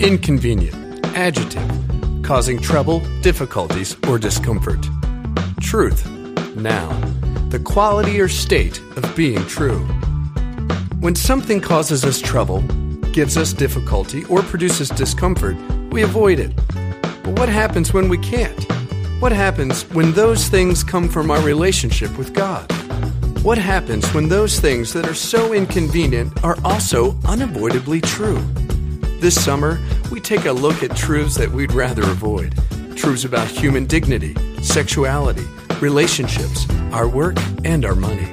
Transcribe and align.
Inconvenient, 0.00 1.06
adjective, 1.16 1.70
causing 2.24 2.58
trouble, 2.58 2.98
difficulties, 3.20 3.96
or 4.08 4.18
discomfort. 4.18 4.84
Truth, 5.60 6.04
noun, 6.56 7.48
the 7.50 7.60
quality 7.60 8.20
or 8.20 8.26
state 8.26 8.80
of 8.96 9.14
being 9.14 9.46
true. 9.46 9.78
When 10.98 11.14
something 11.14 11.60
causes 11.60 12.04
us 12.04 12.20
trouble, 12.20 12.62
gives 13.12 13.36
us 13.36 13.52
difficulty, 13.52 14.24
or 14.24 14.42
produces 14.42 14.88
discomfort, 14.88 15.56
we 15.92 16.02
avoid 16.02 16.40
it. 16.40 16.56
But 17.22 17.38
what 17.38 17.48
happens 17.48 17.94
when 17.94 18.08
we 18.08 18.18
can't? 18.18 18.64
What 19.20 19.30
happens 19.30 19.84
when 19.90 20.12
those 20.12 20.48
things 20.48 20.82
come 20.82 21.08
from 21.08 21.30
our 21.30 21.40
relationship 21.42 22.18
with 22.18 22.34
God? 22.34 22.68
What 23.44 23.58
happens 23.58 24.12
when 24.12 24.28
those 24.28 24.58
things 24.58 24.92
that 24.92 25.06
are 25.06 25.14
so 25.14 25.52
inconvenient 25.52 26.42
are 26.42 26.58
also 26.64 27.16
unavoidably 27.24 28.00
true? 28.00 28.42
This 29.24 29.42
summer, 29.42 29.80
we 30.10 30.20
take 30.20 30.44
a 30.44 30.52
look 30.52 30.82
at 30.82 30.94
truths 30.94 31.34
that 31.36 31.50
we'd 31.50 31.72
rather 31.72 32.02
avoid 32.02 32.54
truths 32.94 33.24
about 33.24 33.48
human 33.48 33.86
dignity, 33.86 34.34
sexuality, 34.62 35.46
relationships, 35.80 36.68
our 36.92 37.08
work, 37.08 37.38
and 37.64 37.86
our 37.86 37.94
money. 37.94 38.30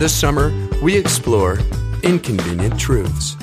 This 0.00 0.12
summer, 0.12 0.50
we 0.82 0.96
explore 0.96 1.60
inconvenient 2.02 2.76
truths. 2.76 3.36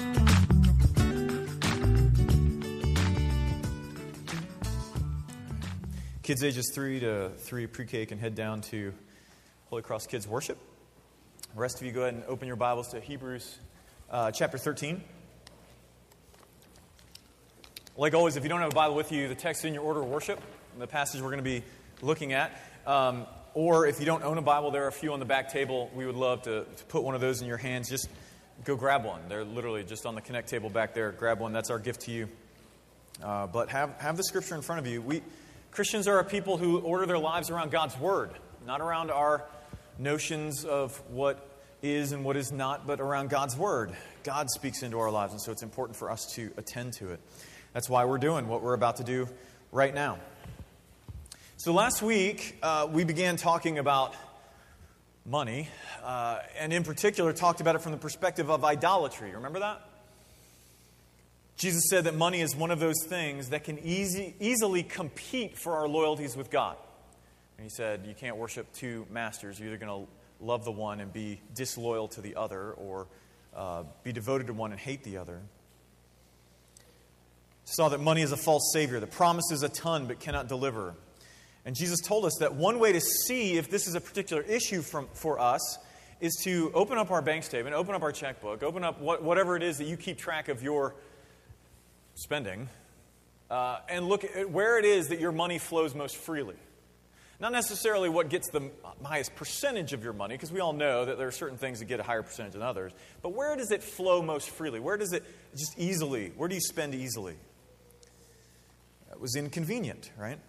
Kids 6.21 6.43
ages 6.43 6.69
3 6.75 6.99
to 6.99 7.29
3 7.37 7.67
pre 7.67 7.85
K 7.85 8.05
can 8.05 8.19
head 8.19 8.35
down 8.35 8.59
to 8.59 8.93
Holy 9.69 9.83
Cross 9.83 10.07
Kids 10.07 10.27
Worship. 10.27 10.57
The 11.55 11.61
rest 11.61 11.79
of 11.79 11.87
you 11.87 11.93
go 11.93 12.01
ahead 12.01 12.15
and 12.15 12.25
open 12.25 12.45
your 12.45 12.57
Bibles 12.57 12.89
to 12.89 12.99
Hebrews 12.99 13.59
uh, 14.11 14.31
chapter 14.31 14.57
13. 14.57 15.01
Like 17.95 18.15
always, 18.15 18.37
if 18.37 18.43
you 18.43 18.49
don't 18.49 18.61
have 18.61 18.71
a 18.71 18.75
Bible 18.75 18.95
with 18.95 19.11
you, 19.11 19.27
the 19.27 19.35
text 19.35 19.65
in 19.65 19.75
your 19.75 19.83
order 19.83 20.01
of 20.01 20.07
worship, 20.07 20.41
the 20.79 20.87
passage 20.87 21.21
we're 21.21 21.27
going 21.27 21.37
to 21.37 21.43
be 21.43 21.61
looking 22.01 22.33
at. 22.33 22.59
Um, 22.87 23.27
or 23.53 23.85
if 23.85 23.99
you 23.99 24.05
don't 24.07 24.23
own 24.23 24.39
a 24.39 24.41
Bible, 24.41 24.71
there 24.71 24.85
are 24.85 24.87
a 24.87 24.91
few 24.91 25.13
on 25.13 25.19
the 25.19 25.27
back 25.27 25.51
table. 25.51 25.91
We 25.93 26.07
would 26.07 26.15
love 26.15 26.41
to, 26.43 26.63
to 26.63 26.83
put 26.85 27.03
one 27.03 27.13
of 27.13 27.21
those 27.21 27.43
in 27.43 27.47
your 27.47 27.57
hands. 27.57 27.87
Just 27.87 28.09
go 28.65 28.75
grab 28.75 29.05
one. 29.05 29.21
They're 29.29 29.43
literally 29.43 29.83
just 29.83 30.07
on 30.07 30.15
the 30.15 30.21
Connect 30.21 30.49
table 30.49 30.71
back 30.71 30.95
there. 30.95 31.11
Grab 31.11 31.39
one. 31.39 31.53
That's 31.53 31.69
our 31.69 31.77
gift 31.77 32.01
to 32.01 32.11
you. 32.11 32.29
Uh, 33.21 33.45
but 33.45 33.69
have, 33.69 33.95
have 33.99 34.17
the 34.17 34.23
scripture 34.23 34.55
in 34.55 34.63
front 34.63 34.79
of 34.79 34.87
you. 34.87 34.99
We, 34.99 35.21
Christians 35.69 36.07
are 36.07 36.17
a 36.17 36.25
people 36.25 36.57
who 36.57 36.79
order 36.79 37.05
their 37.05 37.19
lives 37.19 37.51
around 37.51 37.69
God's 37.69 37.95
Word, 37.99 38.31
not 38.65 38.81
around 38.81 39.11
our 39.11 39.45
notions 39.99 40.65
of 40.65 40.97
what 41.11 41.47
is 41.83 42.11
and 42.11 42.25
what 42.25 42.37
is 42.37 42.51
not, 42.51 42.87
but 42.87 42.99
around 42.99 43.29
God's 43.29 43.55
Word. 43.55 43.95
God 44.23 44.49
speaks 44.49 44.81
into 44.81 44.97
our 44.97 45.11
lives, 45.11 45.33
and 45.33 45.39
so 45.39 45.51
it's 45.51 45.61
important 45.61 45.95
for 45.95 46.09
us 46.09 46.25
to 46.33 46.51
attend 46.57 46.93
to 46.93 47.11
it. 47.11 47.19
That's 47.73 47.89
why 47.89 48.05
we're 48.05 48.19
doing 48.19 48.47
what 48.47 48.61
we're 48.61 48.75
about 48.75 48.97
to 48.97 49.03
do 49.03 49.27
right 49.71 49.93
now. 49.93 50.19
So, 51.57 51.73
last 51.73 52.03
week, 52.03 52.57
uh, 52.61 52.87
we 52.91 53.03
began 53.03 53.35
talking 53.35 53.79
about 53.79 54.13
money, 55.25 55.69
uh, 56.03 56.39
and 56.59 56.71
in 56.71 56.83
particular, 56.83 57.33
talked 57.33 57.61
about 57.61 57.75
it 57.75 57.79
from 57.79 57.91
the 57.91 57.97
perspective 57.97 58.51
of 58.51 58.63
idolatry. 58.63 59.31
Remember 59.33 59.59
that? 59.59 59.81
Jesus 61.57 61.83
said 61.89 62.03
that 62.03 62.13
money 62.13 62.41
is 62.41 62.55
one 62.55 62.69
of 62.69 62.79
those 62.79 63.03
things 63.07 63.49
that 63.49 63.63
can 63.63 63.79
easy, 63.79 64.35
easily 64.39 64.83
compete 64.83 65.57
for 65.57 65.73
our 65.73 65.87
loyalties 65.87 66.37
with 66.37 66.51
God. 66.51 66.77
And 67.57 67.63
he 67.63 67.69
said, 67.69 68.05
You 68.05 68.13
can't 68.13 68.37
worship 68.37 68.71
two 68.73 69.07
masters. 69.09 69.59
You're 69.59 69.69
either 69.69 69.83
going 69.83 70.05
to 70.05 70.45
love 70.45 70.63
the 70.63 70.71
one 70.71 70.99
and 70.99 71.11
be 71.11 71.41
disloyal 71.55 72.07
to 72.09 72.21
the 72.21 72.35
other, 72.35 72.73
or 72.73 73.07
uh, 73.55 73.83
be 74.03 74.11
devoted 74.11 74.45
to 74.47 74.53
one 74.53 74.71
and 74.71 74.79
hate 74.79 75.03
the 75.03 75.17
other 75.17 75.41
saw 77.65 77.89
that 77.89 77.99
money 77.99 78.21
is 78.21 78.31
a 78.31 78.37
false 78.37 78.71
savior 78.73 78.99
that 78.99 79.11
promises 79.11 79.63
a 79.63 79.69
ton 79.69 80.07
but 80.07 80.19
cannot 80.19 80.47
deliver. 80.47 80.95
And 81.65 81.75
Jesus 81.75 82.01
told 82.01 82.25
us 82.25 82.35
that 82.39 82.55
one 82.55 82.79
way 82.79 82.91
to 82.91 82.99
see 82.99 83.57
if 83.57 83.69
this 83.69 83.87
is 83.87 83.95
a 83.95 84.01
particular 84.01 84.43
issue 84.43 84.81
from, 84.81 85.07
for 85.13 85.39
us 85.39 85.77
is 86.19 86.35
to 86.43 86.71
open 86.73 86.97
up 86.97 87.11
our 87.11 87.21
bank 87.21 87.43
statement, 87.43 87.75
open 87.75 87.95
up 87.95 88.01
our 88.01 88.11
checkbook, 88.11 88.63
open 88.63 88.83
up 88.83 88.99
what, 88.99 89.23
whatever 89.23 89.55
it 89.55 89.63
is 89.63 89.77
that 89.77 89.85
you 89.85 89.97
keep 89.97 90.17
track 90.17 90.49
of 90.49 90.61
your 90.61 90.95
spending, 92.15 92.69
uh, 93.49 93.79
and 93.89 94.07
look 94.07 94.23
at 94.23 94.49
where 94.49 94.77
it 94.77 94.85
is 94.85 95.07
that 95.07 95.19
your 95.19 95.31
money 95.31 95.57
flows 95.57 95.95
most 95.95 96.17
freely. 96.17 96.55
Not 97.39 97.51
necessarily 97.51 98.09
what 98.09 98.29
gets 98.29 98.49
the 98.49 98.69
highest 99.03 99.35
percentage 99.35 99.91
of 99.91 100.03
your 100.03 100.13
money, 100.13 100.35
because 100.35 100.51
we 100.51 100.59
all 100.59 100.73
know 100.73 101.05
that 101.05 101.17
there 101.17 101.27
are 101.27 101.31
certain 101.31 101.57
things 101.57 101.79
that 101.79 101.85
get 101.85 101.99
a 101.99 102.03
higher 102.03 102.23
percentage 102.23 102.53
than 102.53 102.61
others, 102.61 102.93
but 103.21 103.33
where 103.33 103.55
does 103.55 103.71
it 103.71 103.83
flow 103.83 104.21
most 104.21 104.49
freely? 104.49 104.79
Where 104.79 104.97
does 104.97 105.13
it 105.13 105.23
just 105.55 105.77
easily, 105.77 106.31
where 106.37 106.47
do 106.47 106.55
you 106.55 106.61
spend 106.61 106.93
easily? 106.95 107.35
Was 109.19 109.35
inconvenient, 109.35 110.11
right? 110.17 110.39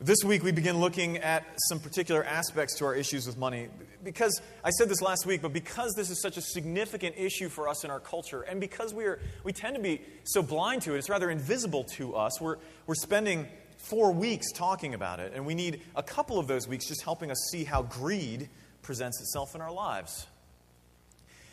This 0.00 0.18
week, 0.24 0.42
we 0.42 0.52
begin 0.52 0.80
looking 0.80 1.18
at 1.18 1.44
some 1.68 1.80
particular 1.80 2.24
aspects 2.24 2.76
to 2.78 2.84
our 2.84 2.94
issues 2.94 3.26
with 3.26 3.38
money. 3.38 3.68
Because 4.02 4.42
I 4.62 4.70
said 4.70 4.88
this 4.88 5.00
last 5.00 5.24
week, 5.24 5.40
but 5.40 5.52
because 5.52 5.94
this 5.94 6.10
is 6.10 6.20
such 6.20 6.36
a 6.36 6.40
significant 6.40 7.14
issue 7.16 7.48
for 7.48 7.68
us 7.68 7.84
in 7.84 7.90
our 7.90 8.00
culture, 8.00 8.42
and 8.42 8.60
because 8.60 8.92
we, 8.92 9.04
are, 9.04 9.20
we 9.44 9.52
tend 9.52 9.76
to 9.76 9.82
be 9.82 10.02
so 10.24 10.42
blind 10.42 10.82
to 10.82 10.94
it, 10.94 10.98
it's 10.98 11.08
rather 11.08 11.30
invisible 11.30 11.84
to 11.96 12.16
us, 12.16 12.40
we're, 12.40 12.56
we're 12.86 12.94
spending 12.94 13.46
four 13.78 14.12
weeks 14.12 14.50
talking 14.52 14.94
about 14.94 15.20
it, 15.20 15.32
and 15.34 15.46
we 15.46 15.54
need 15.54 15.80
a 15.94 16.02
couple 16.02 16.38
of 16.38 16.46
those 16.48 16.66
weeks 16.66 16.86
just 16.88 17.02
helping 17.02 17.30
us 17.30 17.38
see 17.50 17.64
how 17.64 17.82
greed 17.82 18.48
presents 18.82 19.20
itself 19.20 19.54
in 19.54 19.60
our 19.60 19.72
lives. 19.72 20.26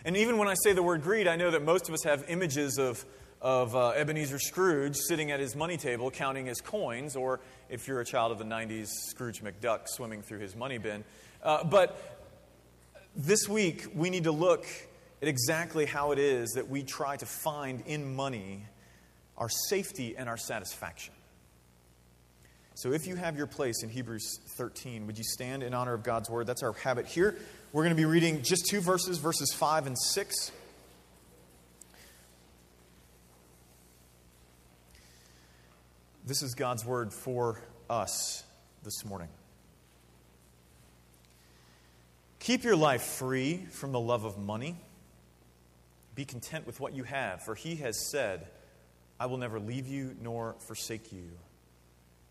And 0.04 0.18
even 0.18 0.38
when 0.38 0.48
I 0.48 0.56
say 0.64 0.74
the 0.74 0.84
word 0.84 1.04
greed, 1.04 1.28
I 1.28 1.36
know 1.36 1.52
that 1.52 1.64
most 1.64 1.88
of 1.88 1.94
us 1.94 2.04
have 2.04 2.26
images 2.28 2.80
of 2.80 3.06
of 3.42 3.76
uh, 3.76 3.90
Ebenezer 3.90 4.38
Scrooge 4.38 4.96
sitting 4.96 5.32
at 5.32 5.40
his 5.40 5.56
money 5.56 5.78
table 5.78 6.12
counting 6.12 6.46
his 6.46 6.62
coins, 6.62 7.16
or 7.16 7.40
if 7.70 7.88
you're 7.88 8.00
a 8.00 8.06
child 8.06 8.32
of 8.32 8.38
the 8.38 8.46
90s, 8.46 8.88
Scrooge 9.10 9.42
McDuck 9.42 9.88
swimming 9.88 10.22
through 10.22 10.40
his 10.40 10.56
money 10.56 10.78
bin. 10.78 11.04
Uh, 11.42 11.64
but 11.64 12.20
this 13.16 13.50
week, 13.50 13.88
we 13.96 14.10
need 14.10 14.26
to 14.26 14.32
look 14.32 14.66
at 15.22 15.28
exactly 15.28 15.86
how 15.86 16.12
it 16.12 16.20
is 16.20 16.52
that 16.52 16.70
we 16.70 16.84
try 16.84 17.18
to 17.18 17.26
find 17.26 17.82
in 17.88 18.16
money 18.16 18.66
our 19.38 19.50
safety 19.50 20.16
and 20.16 20.30
our 20.30 20.38
satisfaction. 20.38 21.14
So, 22.76 22.94
if 22.94 23.06
you 23.06 23.16
have 23.16 23.36
your 23.36 23.48
place 23.48 23.84
in 23.84 23.90
Hebrews 23.90 24.40
13, 24.56 25.06
would 25.08 25.18
you 25.18 25.24
stand 25.24 25.62
in 25.62 25.74
honor 25.74 25.94
of 25.94 26.04
God's 26.04 26.30
word? 26.30 26.48
That's 26.48 26.64
our 26.64 26.74
habit 26.74 27.06
here. 27.06 27.36
We're 27.74 27.84
going 27.84 27.96
to 27.96 28.02
be 28.02 28.06
reading 28.06 28.44
just 28.44 28.68
two 28.70 28.82
verses, 28.82 29.18
verses 29.18 29.54
5 29.54 29.88
and 29.88 29.98
6. 29.98 30.52
This 36.24 36.44
is 36.44 36.54
God's 36.54 36.86
word 36.86 37.12
for 37.12 37.60
us 37.90 38.44
this 38.84 39.04
morning. 39.04 39.30
Keep 42.38 42.64
your 42.64 42.76
life 42.76 43.02
free 43.02 43.66
from 43.72 43.92
the 43.92 44.00
love 44.00 44.24
of 44.24 44.38
money. 44.38 44.78
Be 46.14 46.24
content 46.24 46.68
with 46.68 46.80
what 46.80 46.94
you 46.94 47.04
have, 47.06 47.42
for 47.42 47.56
he 47.56 47.78
has 47.78 48.12
said, 48.12 48.48
I 49.20 49.26
will 49.26 49.40
never 49.40 49.60
leave 49.60 49.88
you 49.88 50.16
nor 50.22 50.54
forsake 50.60 51.12
you. 51.12 51.32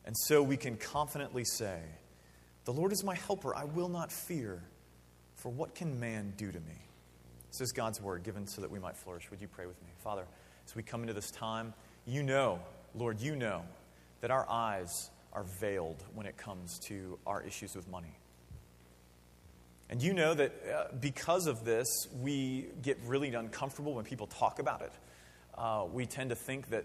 And 0.05 0.17
so 0.17 0.41
we 0.41 0.56
can 0.56 0.77
confidently 0.77 1.45
say, 1.45 1.81
The 2.67 2.73
Lord 2.73 2.93
is 2.93 3.03
my 3.03 3.17
helper, 3.17 3.56
I 3.56 3.65
will 3.65 3.89
not 3.89 4.12
fear, 4.12 4.62
for 5.34 5.49
what 5.49 5.75
can 5.75 5.99
man 5.99 6.34
do 6.37 6.53
to 6.53 6.61
me? 6.61 6.79
This 7.50 7.61
is 7.61 7.73
God's 7.73 8.00
word 8.00 8.23
given 8.23 8.47
so 8.47 8.61
that 8.61 8.71
we 8.71 8.79
might 8.79 8.97
flourish. 8.97 9.29
Would 9.33 9.41
you 9.41 9.49
pray 9.49 9.67
with 9.67 9.83
me? 9.83 9.89
Father, 10.05 10.27
as 10.65 10.77
we 10.77 10.84
come 10.84 11.00
into 11.00 11.12
this 11.12 11.33
time, 11.33 11.75
you 12.06 12.23
know, 12.23 12.61
Lord, 12.95 13.21
you 13.21 13.34
know 13.34 13.65
that 14.20 14.31
our 14.31 14.48
eyes 14.48 15.10
are 15.32 15.44
veiled 15.60 16.03
when 16.14 16.26
it 16.26 16.36
comes 16.36 16.78
to 16.81 17.19
our 17.26 17.42
issues 17.42 17.75
with 17.75 17.88
money. 17.88 18.19
And 19.88 20.00
you 20.03 20.12
know 20.12 20.34
that 20.34 20.53
uh, 20.72 20.84
because 21.00 21.47
of 21.47 21.64
this, 21.64 21.86
we 22.20 22.66
get 22.82 22.98
really 23.06 23.34
uncomfortable 23.34 23.94
when 23.94 24.04
people 24.04 24.28
talk 24.28 24.58
about 24.60 24.82
it. 24.82 24.92
Uh, 25.56 25.84
we 25.93 26.06
tend 26.06 26.31
to 26.31 26.37
think 26.37 26.70
that, 26.70 26.84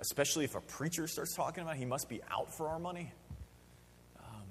especially 0.00 0.44
if 0.44 0.54
a 0.54 0.60
preacher 0.60 1.06
starts 1.06 1.34
talking 1.34 1.62
about 1.62 1.76
it, 1.76 1.78
he 1.78 1.84
must 1.84 2.08
be 2.08 2.20
out 2.30 2.52
for 2.56 2.68
our 2.68 2.78
money. 2.78 3.12
Um, 4.18 4.42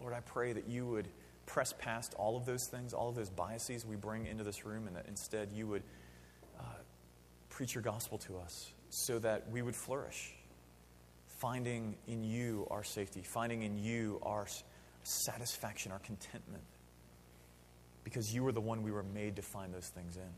Lord, 0.00 0.14
I 0.14 0.20
pray 0.20 0.52
that 0.52 0.68
you 0.68 0.86
would 0.86 1.08
press 1.46 1.74
past 1.78 2.14
all 2.16 2.36
of 2.36 2.46
those 2.46 2.68
things, 2.70 2.94
all 2.94 3.08
of 3.08 3.16
those 3.16 3.30
biases 3.30 3.84
we 3.84 3.96
bring 3.96 4.26
into 4.26 4.44
this 4.44 4.64
room, 4.64 4.86
and 4.86 4.96
that 4.96 5.06
instead 5.08 5.50
you 5.52 5.66
would 5.66 5.82
uh, 6.58 6.62
preach 7.48 7.74
your 7.74 7.82
gospel 7.82 8.16
to 8.18 8.38
us 8.38 8.70
so 8.90 9.18
that 9.18 9.50
we 9.50 9.60
would 9.60 9.74
flourish 9.74 10.32
finding 11.40 11.96
in 12.06 12.24
you 12.24 12.66
our 12.70 12.84
safety, 12.84 13.22
finding 13.22 13.62
in 13.62 13.78
you 13.78 14.20
our 14.22 14.46
satisfaction, 15.02 15.92
our 15.92 15.98
contentment. 16.00 16.62
Because 18.02 18.34
you 18.34 18.46
are 18.46 18.52
the 18.52 18.60
one 18.60 18.82
we 18.82 18.90
were 18.90 19.02
made 19.02 19.36
to 19.36 19.42
find 19.42 19.72
those 19.72 19.88
things 19.88 20.16
in. 20.16 20.32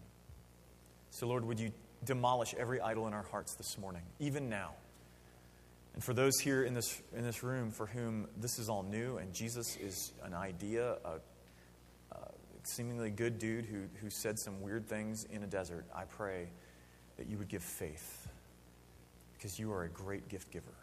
So, 1.10 1.26
Lord, 1.26 1.44
would 1.44 1.58
you 1.58 1.72
demolish 2.04 2.54
every 2.58 2.81
idol 2.81 3.06
in 3.06 3.14
our 3.14 3.25
hearts 3.25 3.54
this 3.54 3.78
morning, 3.78 4.02
even 4.20 4.48
now? 4.48 4.72
And 5.94 6.04
for 6.04 6.12
those 6.12 6.38
here 6.38 6.62
in 6.62 6.75
this, 6.75 7.02
in 7.16 7.22
this 7.22 7.43
room 7.43 7.70
for 7.70 7.87
whom 7.87 8.28
this 8.37 8.58
is 8.58 8.69
all 8.69 8.82
new 8.82 9.16
and 9.16 9.32
Jesus 9.32 9.76
is 9.76 10.12
an 10.22 10.34
idea, 10.34 10.98
a, 11.04 11.14
a 12.12 12.19
seemingly 12.64 13.10
good 13.10 13.38
dude 13.38 13.64
who, 13.64 13.84
who 14.02 14.10
said 14.10 14.38
some 14.38 14.60
weird 14.60 14.87
things 14.87 15.25
in 15.32 15.43
a 15.43 15.46
desert, 15.46 15.87
I 15.94 16.04
pray 16.04 16.48
that 17.16 17.28
you 17.28 17.38
would 17.38 17.48
give 17.48 17.62
faith 17.62 18.28
because 19.37 19.58
you 19.58 19.72
are 19.72 19.84
a 19.84 19.88
great 19.88 20.28
gift 20.28 20.50
giver. 20.50 20.75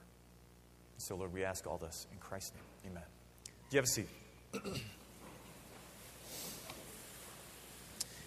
So, 1.04 1.16
Lord, 1.18 1.34
we 1.34 1.44
ask 1.44 1.68
all 1.68 1.78
this 1.78 2.08
in 2.14 2.18
Christ's 2.20 2.54
name. 2.54 2.94
Amen. 2.94 3.04
Do 3.46 3.76
you 3.76 3.78
have 3.80 3.84
a 3.84 3.88
seat? 3.88 4.08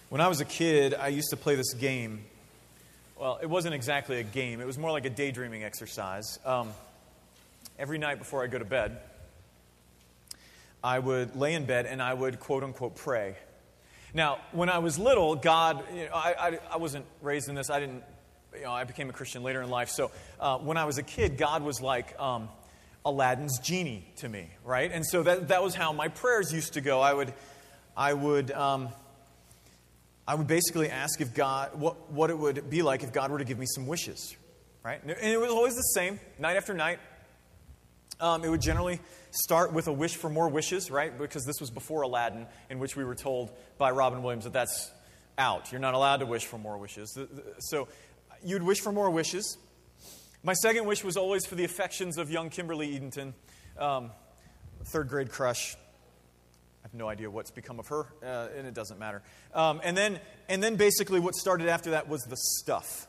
when 0.09 0.21
I 0.21 0.27
was 0.27 0.41
a 0.41 0.45
kid, 0.45 0.93
I 0.93 1.07
used 1.07 1.31
to 1.31 1.37
play 1.37 1.55
this 1.55 1.73
game. 1.73 2.23
Well, 3.19 3.39
it 3.41 3.47
wasn't 3.47 3.73
exactly 3.73 4.19
a 4.19 4.23
game, 4.23 4.61
it 4.61 4.67
was 4.67 4.77
more 4.77 4.91
like 4.91 5.05
a 5.05 5.09
daydreaming 5.09 5.63
exercise. 5.63 6.37
Um, 6.45 6.69
every 7.79 7.97
night 7.97 8.19
before 8.19 8.43
I 8.43 8.47
go 8.47 8.59
to 8.59 8.65
bed, 8.65 8.99
I 10.83 10.99
would 10.99 11.35
lay 11.35 11.55
in 11.55 11.65
bed 11.65 11.87
and 11.87 11.99
I 11.99 12.13
would 12.13 12.39
quote 12.39 12.63
unquote 12.63 12.95
pray. 12.95 13.37
Now, 14.13 14.37
when 14.51 14.69
I 14.69 14.77
was 14.77 14.99
little, 14.99 15.35
God, 15.35 15.83
you 15.95 16.05
know, 16.05 16.13
I, 16.13 16.35
I, 16.39 16.59
I, 16.73 16.77
wasn't 16.77 17.07
raised 17.23 17.49
in 17.49 17.55
this. 17.55 17.71
I 17.71 17.79
didn't, 17.79 18.03
you 18.53 18.65
know, 18.65 18.71
I 18.71 18.83
became 18.83 19.09
a 19.09 19.13
Christian 19.13 19.41
later 19.41 19.63
in 19.63 19.71
life. 19.71 19.89
So 19.89 20.11
uh, 20.39 20.59
when 20.59 20.77
I 20.77 20.85
was 20.85 20.99
a 20.99 21.03
kid, 21.03 21.39
God 21.39 21.63
was 21.63 21.81
like 21.81 22.17
um, 22.19 22.49
Aladdin's 23.07 23.59
genie 23.59 24.05
to 24.17 24.27
me, 24.27 24.49
right? 24.65 24.91
And 24.91 25.05
so 25.05 25.23
that, 25.23 25.47
that 25.47 25.63
was 25.63 25.73
how 25.73 25.93
my 25.93 26.09
prayers 26.09 26.51
used 26.51 26.73
to 26.73 26.81
go. 26.81 26.99
I 26.99 27.13
would, 27.13 27.33
I 27.95 28.13
would, 28.13 28.51
um, 28.51 28.89
I 30.27 30.35
would 30.35 30.47
basically 30.47 30.89
ask 30.89 31.21
if 31.21 31.33
God, 31.33 31.79
what, 31.79 32.11
what 32.11 32.29
it 32.29 32.37
would 32.37 32.69
be 32.69 32.81
like 32.81 33.03
if 33.03 33.13
God 33.13 33.31
were 33.31 33.37
to 33.37 33.45
give 33.45 33.57
me 33.57 33.65
some 33.65 33.87
wishes, 33.87 34.35
right? 34.83 35.01
And 35.01 35.11
it 35.11 35.39
was 35.39 35.49
always 35.51 35.75
the 35.75 35.81
same, 35.81 36.19
night 36.37 36.57
after 36.57 36.73
night. 36.73 36.99
Um, 38.19 38.43
it 38.43 38.49
would 38.49 38.61
generally 38.61 38.99
start 39.31 39.71
with 39.71 39.87
a 39.87 39.93
wish 39.93 40.17
for 40.17 40.29
more 40.29 40.49
wishes, 40.49 40.91
right? 40.91 41.17
Because 41.17 41.45
this 41.45 41.61
was 41.61 41.69
before 41.69 42.01
Aladdin, 42.01 42.45
in 42.69 42.77
which 42.77 42.97
we 42.97 43.05
were 43.05 43.15
told 43.15 43.51
by 43.77 43.91
Robin 43.91 44.21
Williams 44.21 44.43
that 44.43 44.53
that's 44.53 44.91
out. 45.37 45.71
You're 45.71 45.79
not 45.79 45.93
allowed 45.93 46.17
to 46.17 46.25
wish 46.25 46.43
for 46.43 46.57
more 46.57 46.77
wishes. 46.77 47.17
So 47.59 47.87
you'd 48.43 48.63
wish 48.63 48.81
for 48.81 48.91
more 48.91 49.09
wishes. 49.09 49.57
My 50.47 50.53
second 50.53 50.85
wish 50.85 51.03
was 51.03 51.17
always 51.17 51.45
for 51.45 51.55
the 51.55 51.65
affections 51.65 52.17
of 52.17 52.31
young 52.31 52.49
Kimberly 52.49 52.95
Edenton, 52.95 53.33
um, 53.77 54.11
third 54.85 55.09
grade 55.09 55.29
crush. 55.29 55.75
I 55.75 56.83
have 56.83 56.93
no 56.93 57.09
idea 57.09 57.29
what's 57.29 57.51
become 57.51 57.79
of 57.79 57.87
her, 57.89 58.05
uh, 58.23 58.47
and 58.57 58.65
it 58.65 58.73
doesn't 58.73 58.97
matter. 58.97 59.21
Um, 59.53 59.81
and, 59.83 59.97
then, 59.97 60.21
and 60.47 60.63
then 60.63 60.77
basically 60.77 61.19
what 61.19 61.35
started 61.35 61.67
after 61.67 61.89
that 61.89 62.07
was 62.07 62.23
the 62.23 62.37
stuff. 62.37 63.07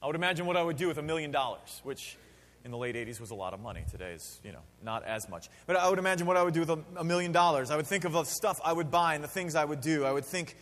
I 0.00 0.06
would 0.06 0.14
imagine 0.14 0.46
what 0.46 0.56
I 0.56 0.62
would 0.62 0.76
do 0.76 0.86
with 0.86 0.98
a 0.98 1.02
million 1.02 1.32
dollars, 1.32 1.80
which 1.82 2.16
in 2.64 2.70
the 2.70 2.78
late 2.78 2.94
80s 2.94 3.20
was 3.20 3.32
a 3.32 3.34
lot 3.34 3.52
of 3.52 3.58
money. 3.58 3.84
Today 3.90 4.12
is, 4.12 4.40
you 4.44 4.52
know, 4.52 4.62
not 4.84 5.02
as 5.02 5.28
much. 5.28 5.48
But 5.66 5.74
I 5.74 5.90
would 5.90 5.98
imagine 5.98 6.28
what 6.28 6.36
I 6.36 6.44
would 6.44 6.54
do 6.54 6.60
with 6.60 6.70
a, 6.70 7.02
million 7.02 7.32
dollars. 7.32 7.72
I 7.72 7.76
would 7.76 7.88
think 7.88 8.04
of 8.04 8.12
the 8.12 8.22
stuff 8.22 8.60
I 8.64 8.72
would 8.72 8.92
buy 8.92 9.16
and 9.16 9.24
the 9.24 9.26
things 9.26 9.56
I 9.56 9.64
would 9.64 9.80
do. 9.80 10.04
I 10.04 10.12
would 10.12 10.26
think 10.26 10.54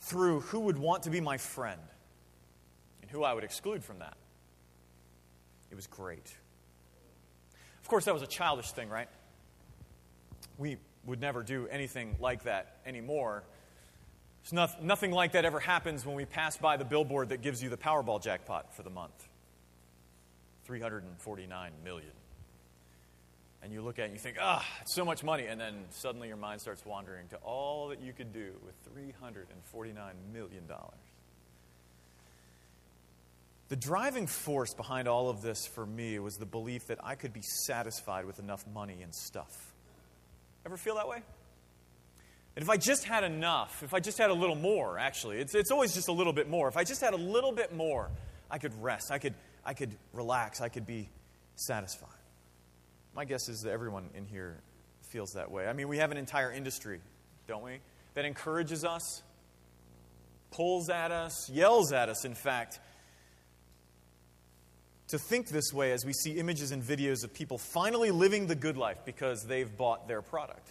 through 0.00 0.40
who 0.40 0.60
would 0.60 0.76
want 0.76 1.04
to 1.04 1.10
be 1.10 1.22
my 1.22 1.38
friend 1.38 1.80
and 3.00 3.10
who 3.10 3.24
I 3.24 3.32
would 3.32 3.44
exclude 3.44 3.82
from 3.82 4.00
that. 4.00 4.18
It 5.72 5.74
was 5.74 5.86
great. 5.86 6.36
Of 7.80 7.88
course, 7.88 8.04
that 8.04 8.12
was 8.12 8.22
a 8.22 8.26
childish 8.26 8.70
thing, 8.72 8.90
right? 8.90 9.08
We 10.58 10.76
would 11.06 11.18
never 11.18 11.42
do 11.42 11.66
anything 11.68 12.14
like 12.20 12.44
that 12.44 12.76
anymore. 12.84 13.42
Not, 14.52 14.84
nothing 14.84 15.12
like 15.12 15.32
that 15.32 15.46
ever 15.46 15.60
happens 15.60 16.04
when 16.04 16.14
we 16.14 16.26
pass 16.26 16.58
by 16.58 16.76
the 16.76 16.84
billboard 16.84 17.30
that 17.30 17.40
gives 17.40 17.62
you 17.62 17.70
the 17.70 17.78
Powerball 17.78 18.22
jackpot 18.22 18.74
for 18.76 18.82
the 18.82 18.90
month. 18.90 19.14
349 20.64 21.72
million. 21.82 22.10
And 23.62 23.72
you 23.72 23.80
look 23.80 23.98
at 23.98 24.02
it 24.02 24.04
and 24.06 24.12
you 24.12 24.18
think, 24.18 24.36
ah, 24.38 24.66
it's 24.82 24.94
so 24.94 25.06
much 25.06 25.24
money. 25.24 25.46
And 25.46 25.58
then 25.58 25.86
suddenly 25.88 26.28
your 26.28 26.36
mind 26.36 26.60
starts 26.60 26.84
wandering 26.84 27.28
to 27.28 27.36
all 27.36 27.88
that 27.88 28.02
you 28.02 28.12
could 28.12 28.34
do 28.34 28.52
with 28.62 28.74
$349 28.94 29.94
million. 30.34 30.64
The 33.72 33.76
driving 33.76 34.26
force 34.26 34.74
behind 34.74 35.08
all 35.08 35.30
of 35.30 35.40
this 35.40 35.66
for 35.66 35.86
me 35.86 36.18
was 36.18 36.36
the 36.36 36.44
belief 36.44 36.88
that 36.88 36.98
I 37.02 37.14
could 37.14 37.32
be 37.32 37.40
satisfied 37.40 38.26
with 38.26 38.38
enough 38.38 38.66
money 38.66 38.98
and 39.02 39.14
stuff. 39.14 39.72
Ever 40.66 40.76
feel 40.76 40.96
that 40.96 41.08
way? 41.08 41.22
And 42.54 42.62
if 42.62 42.68
I 42.68 42.76
just 42.76 43.04
had 43.04 43.24
enough, 43.24 43.82
if 43.82 43.94
I 43.94 44.00
just 44.00 44.18
had 44.18 44.28
a 44.28 44.34
little 44.34 44.56
more, 44.56 44.98
actually, 44.98 45.38
it's, 45.38 45.54
it's 45.54 45.70
always 45.70 45.94
just 45.94 46.08
a 46.08 46.12
little 46.12 46.34
bit 46.34 46.50
more. 46.50 46.68
If 46.68 46.76
I 46.76 46.84
just 46.84 47.00
had 47.00 47.14
a 47.14 47.16
little 47.16 47.50
bit 47.50 47.74
more, 47.74 48.10
I 48.50 48.58
could 48.58 48.74
rest. 48.82 49.10
I 49.10 49.16
could, 49.16 49.32
I 49.64 49.72
could 49.72 49.96
relax, 50.12 50.60
I 50.60 50.68
could 50.68 50.86
be 50.86 51.08
satisfied. 51.56 52.10
My 53.16 53.24
guess 53.24 53.48
is 53.48 53.62
that 53.62 53.70
everyone 53.70 54.10
in 54.14 54.26
here 54.26 54.58
feels 55.00 55.30
that 55.30 55.50
way. 55.50 55.66
I 55.66 55.72
mean, 55.72 55.88
we 55.88 55.96
have 55.96 56.10
an 56.10 56.18
entire 56.18 56.52
industry, 56.52 57.00
don't 57.48 57.64
we, 57.64 57.78
that 58.12 58.26
encourages 58.26 58.84
us, 58.84 59.22
pulls 60.50 60.90
at 60.90 61.10
us, 61.10 61.48
yells 61.48 61.90
at 61.94 62.10
us, 62.10 62.26
in 62.26 62.34
fact, 62.34 62.78
to 65.12 65.18
think 65.18 65.48
this 65.48 65.74
way 65.74 65.92
as 65.92 66.06
we 66.06 66.14
see 66.14 66.38
images 66.38 66.72
and 66.72 66.82
videos 66.82 67.22
of 67.22 67.34
people 67.34 67.58
finally 67.58 68.10
living 68.10 68.46
the 68.46 68.54
good 68.54 68.78
life 68.78 68.96
because 69.04 69.44
they've 69.44 69.76
bought 69.76 70.08
their 70.08 70.22
product. 70.22 70.66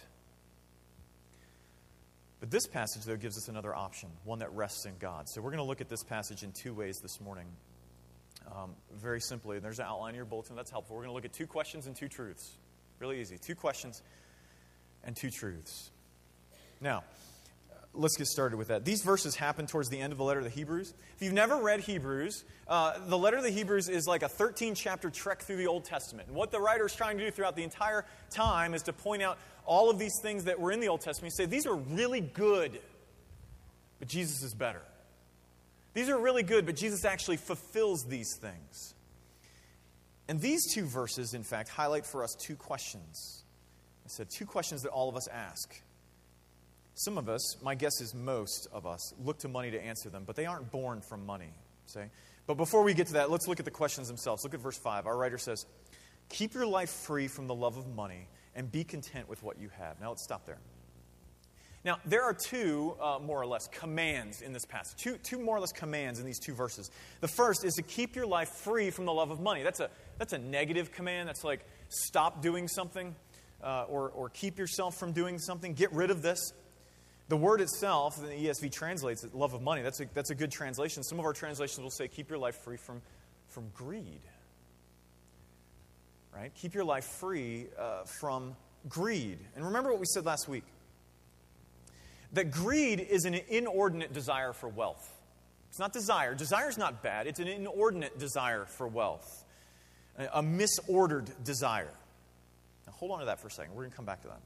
But 2.40 2.50
this 2.50 2.66
passage, 2.66 3.04
though, 3.04 3.16
gives 3.16 3.38
us 3.38 3.46
another 3.46 3.72
option, 3.72 4.08
one 4.24 4.40
that 4.40 4.52
rests 4.52 4.84
in 4.84 4.94
God. 4.98 5.28
So 5.28 5.40
we're 5.40 5.50
going 5.50 5.62
to 5.62 5.64
look 5.64 5.80
at 5.80 5.88
this 5.88 6.02
passage 6.02 6.42
in 6.42 6.50
two 6.50 6.74
ways 6.74 6.98
this 7.00 7.20
morning. 7.20 7.46
Um, 8.52 8.74
very 8.92 9.20
simply, 9.20 9.58
and 9.58 9.64
there's 9.64 9.78
an 9.78 9.86
outline 9.86 10.10
in 10.10 10.16
your 10.16 10.24
bulletin 10.24 10.56
that's 10.56 10.72
helpful. 10.72 10.96
We're 10.96 11.02
going 11.02 11.12
to 11.12 11.14
look 11.14 11.24
at 11.24 11.32
two 11.32 11.46
questions 11.46 11.86
and 11.86 11.94
two 11.94 12.08
truths. 12.08 12.58
Really 12.98 13.20
easy. 13.20 13.38
Two 13.38 13.54
questions 13.54 14.02
and 15.04 15.14
two 15.14 15.30
truths. 15.30 15.92
Now, 16.80 17.04
let's 17.94 18.16
get 18.16 18.26
started 18.26 18.56
with 18.56 18.68
that. 18.68 18.84
These 18.84 19.02
verses 19.02 19.36
happen 19.36 19.66
towards 19.66 19.88
the 19.88 19.98
end 19.98 20.12
of 20.12 20.18
the 20.18 20.24
letter 20.24 20.40
of 20.40 20.44
the 20.44 20.50
Hebrews. 20.50 20.94
If 21.16 21.22
you've 21.22 21.32
never 21.32 21.56
read 21.56 21.80
Hebrews, 21.80 22.44
uh, 22.66 22.94
the 23.06 23.18
letter 23.18 23.36
of 23.36 23.42
the 23.42 23.50
Hebrews 23.50 23.88
is 23.88 24.06
like 24.06 24.22
a 24.22 24.28
13 24.28 24.74
chapter 24.74 25.10
trek 25.10 25.42
through 25.42 25.58
the 25.58 25.66
Old 25.66 25.84
Testament. 25.84 26.28
And 26.28 26.36
what 26.36 26.50
the 26.50 26.60
writer 26.60 26.86
is 26.86 26.94
trying 26.94 27.18
to 27.18 27.24
do 27.24 27.30
throughout 27.30 27.56
the 27.56 27.62
entire 27.62 28.04
time 28.30 28.74
is 28.74 28.82
to 28.84 28.92
point 28.92 29.22
out 29.22 29.38
all 29.66 29.90
of 29.90 29.98
these 29.98 30.18
things 30.22 30.44
that 30.44 30.58
were 30.58 30.72
in 30.72 30.80
the 30.80 30.88
Old 30.88 31.02
Testament. 31.02 31.34
He 31.36 31.44
say, 31.44 31.46
these 31.46 31.66
are 31.66 31.76
really 31.76 32.20
good, 32.20 32.80
but 33.98 34.08
Jesus 34.08 34.42
is 34.42 34.54
better. 34.54 34.82
These 35.94 36.08
are 36.08 36.18
really 36.18 36.42
good, 36.42 36.64
but 36.64 36.76
Jesus 36.76 37.04
actually 37.04 37.36
fulfills 37.36 38.04
these 38.04 38.36
things. 38.40 38.94
And 40.28 40.40
these 40.40 40.72
two 40.72 40.86
verses, 40.86 41.34
in 41.34 41.42
fact, 41.42 41.68
highlight 41.68 42.06
for 42.06 42.24
us 42.24 42.34
two 42.40 42.56
questions. 42.56 43.44
I 44.06 44.08
said 44.08 44.28
two 44.30 44.46
questions 44.46 44.82
that 44.82 44.90
all 44.90 45.10
of 45.10 45.16
us 45.16 45.28
ask. 45.28 45.74
Some 46.94 47.16
of 47.18 47.28
us, 47.28 47.56
my 47.62 47.74
guess 47.74 48.00
is 48.00 48.14
most 48.14 48.68
of 48.72 48.86
us, 48.86 49.14
look 49.22 49.38
to 49.38 49.48
money 49.48 49.70
to 49.70 49.82
answer 49.82 50.10
them, 50.10 50.24
but 50.26 50.36
they 50.36 50.46
aren't 50.46 50.70
born 50.70 51.00
from 51.00 51.24
money. 51.24 51.54
Say. 51.86 52.10
But 52.46 52.56
before 52.56 52.82
we 52.82 52.94
get 52.94 53.08
to 53.08 53.12
that, 53.14 53.30
let's 53.30 53.48
look 53.48 53.58
at 53.58 53.64
the 53.64 53.70
questions 53.70 54.08
themselves. 54.08 54.44
Look 54.44 54.54
at 54.54 54.60
verse 54.60 54.78
5. 54.78 55.06
Our 55.06 55.16
writer 55.16 55.38
says, 55.38 55.66
Keep 56.28 56.54
your 56.54 56.66
life 56.66 56.90
free 56.90 57.28
from 57.28 57.46
the 57.46 57.54
love 57.54 57.76
of 57.76 57.94
money 57.94 58.28
and 58.54 58.70
be 58.70 58.84
content 58.84 59.28
with 59.28 59.42
what 59.42 59.58
you 59.58 59.68
have. 59.78 60.00
Now 60.00 60.10
let's 60.10 60.24
stop 60.24 60.46
there. 60.46 60.58
Now, 61.84 61.98
there 62.04 62.22
are 62.22 62.32
two, 62.32 62.94
uh, 63.00 63.18
more 63.18 63.42
or 63.42 63.46
less, 63.46 63.66
commands 63.66 64.40
in 64.40 64.52
this 64.52 64.64
passage. 64.64 64.96
Two, 65.02 65.16
two 65.16 65.38
more 65.38 65.56
or 65.56 65.60
less 65.60 65.72
commands 65.72 66.20
in 66.20 66.26
these 66.26 66.38
two 66.38 66.54
verses. 66.54 66.92
The 67.20 67.28
first 67.28 67.64
is 67.64 67.74
to 67.74 67.82
keep 67.82 68.14
your 68.14 68.26
life 68.26 68.50
free 68.50 68.90
from 68.90 69.04
the 69.04 69.12
love 69.12 69.32
of 69.32 69.40
money. 69.40 69.64
That's 69.64 69.80
a, 69.80 69.90
that's 70.16 70.32
a 70.32 70.38
negative 70.38 70.92
command. 70.92 71.28
That's 71.28 71.42
like 71.42 71.66
stop 71.88 72.40
doing 72.40 72.68
something 72.68 73.16
uh, 73.64 73.86
or, 73.88 74.10
or 74.10 74.28
keep 74.28 74.58
yourself 74.58 74.96
from 74.96 75.10
doing 75.10 75.40
something. 75.40 75.74
Get 75.74 75.92
rid 75.92 76.12
of 76.12 76.22
this. 76.22 76.52
The 77.32 77.38
word 77.38 77.62
itself, 77.62 78.20
the 78.20 78.26
ESV 78.26 78.70
translates 78.70 79.24
it, 79.24 79.34
love 79.34 79.54
of 79.54 79.62
money. 79.62 79.80
That's 79.80 80.00
a, 80.00 80.06
that's 80.12 80.28
a 80.28 80.34
good 80.34 80.52
translation. 80.52 81.02
Some 81.02 81.18
of 81.18 81.24
our 81.24 81.32
translations 81.32 81.82
will 81.82 81.88
say, 81.88 82.06
keep 82.06 82.28
your 82.28 82.38
life 82.38 82.56
free 82.56 82.76
from, 82.76 83.00
from 83.48 83.70
greed. 83.72 84.20
Right? 86.36 86.52
Keep 86.54 86.74
your 86.74 86.84
life 86.84 87.06
free 87.06 87.68
uh, 87.78 88.04
from 88.20 88.54
greed. 88.86 89.38
And 89.56 89.64
remember 89.64 89.92
what 89.92 89.98
we 89.98 90.04
said 90.04 90.26
last 90.26 90.46
week 90.46 90.64
that 92.34 92.50
greed 92.50 93.00
is 93.00 93.24
an 93.24 93.40
inordinate 93.48 94.12
desire 94.12 94.52
for 94.52 94.68
wealth. 94.68 95.10
It's 95.70 95.78
not 95.78 95.94
desire. 95.94 96.34
Desire 96.34 96.68
is 96.68 96.76
not 96.76 97.02
bad, 97.02 97.26
it's 97.26 97.40
an 97.40 97.48
inordinate 97.48 98.18
desire 98.18 98.66
for 98.66 98.86
wealth, 98.86 99.42
a 100.18 100.42
misordered 100.42 101.30
desire. 101.44 101.94
Now, 102.86 102.92
hold 102.92 103.10
on 103.10 103.20
to 103.20 103.24
that 103.24 103.40
for 103.40 103.48
a 103.48 103.50
second. 103.50 103.72
We're 103.74 103.84
going 103.84 103.92
to 103.92 103.96
come 103.96 104.04
back 104.04 104.20
to 104.20 104.28
that. 104.28 104.40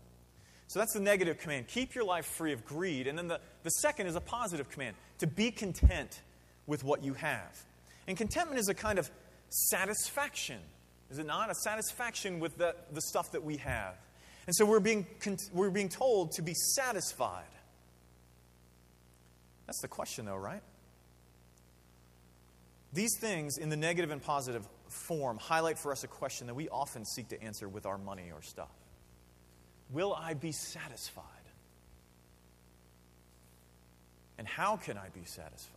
So 0.69 0.79
that's 0.81 0.93
the 0.93 1.01
negative 1.01 1.39
command 1.39 1.69
keep 1.69 1.95
your 1.95 2.05
life 2.05 2.27
free 2.27 2.53
of 2.53 2.65
greed. 2.65 3.07
And 3.07 3.17
then 3.17 3.29
the, 3.29 3.41
the 3.63 3.71
second 3.71 4.07
is 4.07 4.17
a 4.17 4.21
positive 4.21 4.69
command 4.69 4.97
to 5.19 5.27
be 5.27 5.51
content 5.51 6.21
with 6.67 6.83
what 6.85 7.05
you 7.05 7.15
have. 7.15 7.65
And 8.07 8.17
contentment 8.17 8.59
is 8.59 8.69
a 8.69 8.75
kind 8.75 8.99
of 8.99 9.11
satisfaction, 9.49 10.59
is 11.11 11.19
it 11.19 11.27
not? 11.27 11.51
A 11.51 11.55
satisfaction 11.55 12.41
with 12.41 12.59
the, 12.59 12.75
the 12.93 13.01
stuff 13.01 13.33
that 13.33 13.45
we 13.45 13.59
have. 13.59 13.95
And 14.47 14.55
so 14.55 14.65
we're 14.65 14.81
being, 14.81 15.07
we're 15.53 15.71
being 15.71 15.89
told 15.89 16.33
to 16.33 16.43
be 16.43 16.55
satisfied. 16.55 17.45
That's 19.67 19.81
the 19.81 19.89
question, 19.89 20.25
though, 20.25 20.37
right? 20.37 20.63
These 22.93 23.19
things, 23.21 23.59
in 23.59 23.69
the 23.69 23.77
negative 23.77 24.11
and 24.11 24.23
positive 24.23 24.67
form, 24.89 25.39
highlight 25.39 25.79
for 25.79 25.91
us 25.91 26.05
a 26.05 26.09
question 26.09 26.47
that 26.47 26.55
we 26.55 26.69
often 26.69 27.05
seek 27.05 27.29
to 27.29 27.43
answer 27.43 27.69
with 27.69 27.87
our 27.87 27.99
money 27.99 28.31
or 28.33 28.43
stuff 28.43 28.71
Will 29.91 30.15
I 30.15 30.35
be 30.35 30.53
satisfied? 30.53 31.25
And 34.39 34.47
how 34.47 34.77
can 34.77 34.99
I 34.99 35.09
be 35.09 35.25
satisfied? 35.25 35.73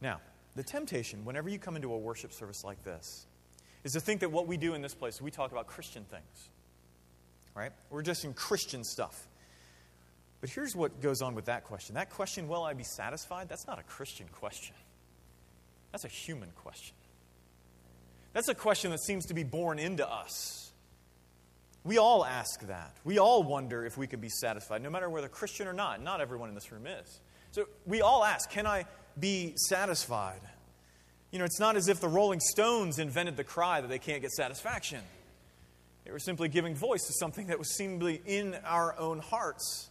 Now, 0.00 0.20
the 0.54 0.62
temptation, 0.62 1.24
whenever 1.24 1.48
you 1.48 1.58
come 1.58 1.76
into 1.76 1.92
a 1.92 1.98
worship 1.98 2.32
service 2.32 2.64
like 2.64 2.82
this, 2.84 3.26
is 3.84 3.92
to 3.92 4.00
think 4.00 4.20
that 4.20 4.30
what 4.30 4.46
we 4.46 4.56
do 4.56 4.74
in 4.74 4.82
this 4.82 4.94
place, 4.94 5.20
we 5.20 5.30
talk 5.30 5.52
about 5.52 5.66
Christian 5.66 6.04
things. 6.04 6.48
Right? 7.54 7.72
We're 7.90 8.02
just 8.02 8.24
in 8.24 8.34
Christian 8.34 8.84
stuff. 8.84 9.28
But 10.40 10.50
here's 10.50 10.76
what 10.76 11.00
goes 11.00 11.22
on 11.22 11.34
with 11.34 11.46
that 11.46 11.64
question. 11.64 11.94
That 11.94 12.10
question, 12.10 12.48
will 12.48 12.62
I 12.62 12.74
be 12.74 12.84
satisfied? 12.84 13.48
That's 13.48 13.66
not 13.66 13.78
a 13.78 13.82
Christian 13.82 14.26
question. 14.30 14.74
That's 15.92 16.04
a 16.04 16.08
human 16.08 16.50
question. 16.54 16.94
That's 18.34 18.48
a 18.48 18.54
question 18.54 18.90
that 18.90 19.00
seems 19.00 19.26
to 19.26 19.34
be 19.34 19.44
born 19.44 19.78
into 19.78 20.06
us. 20.06 20.65
We 21.86 21.98
all 21.98 22.24
ask 22.24 22.66
that. 22.66 22.96
We 23.04 23.18
all 23.18 23.44
wonder 23.44 23.86
if 23.86 23.96
we 23.96 24.08
can 24.08 24.18
be 24.18 24.28
satisfied, 24.28 24.82
no 24.82 24.90
matter 24.90 25.08
whether 25.08 25.28
Christian 25.28 25.68
or 25.68 25.72
not. 25.72 26.02
Not 26.02 26.20
everyone 26.20 26.48
in 26.48 26.56
this 26.56 26.72
room 26.72 26.84
is. 26.84 27.20
So 27.52 27.68
we 27.86 28.00
all 28.00 28.24
ask, 28.24 28.50
can 28.50 28.66
I 28.66 28.86
be 29.18 29.54
satisfied? 29.56 30.40
You 31.30 31.38
know, 31.38 31.44
it's 31.44 31.60
not 31.60 31.76
as 31.76 31.86
if 31.86 32.00
the 32.00 32.08
Rolling 32.08 32.40
Stones 32.40 32.98
invented 32.98 33.36
the 33.36 33.44
cry 33.44 33.80
that 33.80 33.86
they 33.86 34.00
can't 34.00 34.20
get 34.20 34.32
satisfaction. 34.32 35.00
They 36.04 36.10
were 36.10 36.18
simply 36.18 36.48
giving 36.48 36.74
voice 36.74 37.06
to 37.06 37.12
something 37.12 37.46
that 37.46 37.58
was 37.58 37.76
seemingly 37.76 38.20
in 38.26 38.56
our 38.64 38.98
own 38.98 39.20
hearts. 39.20 39.88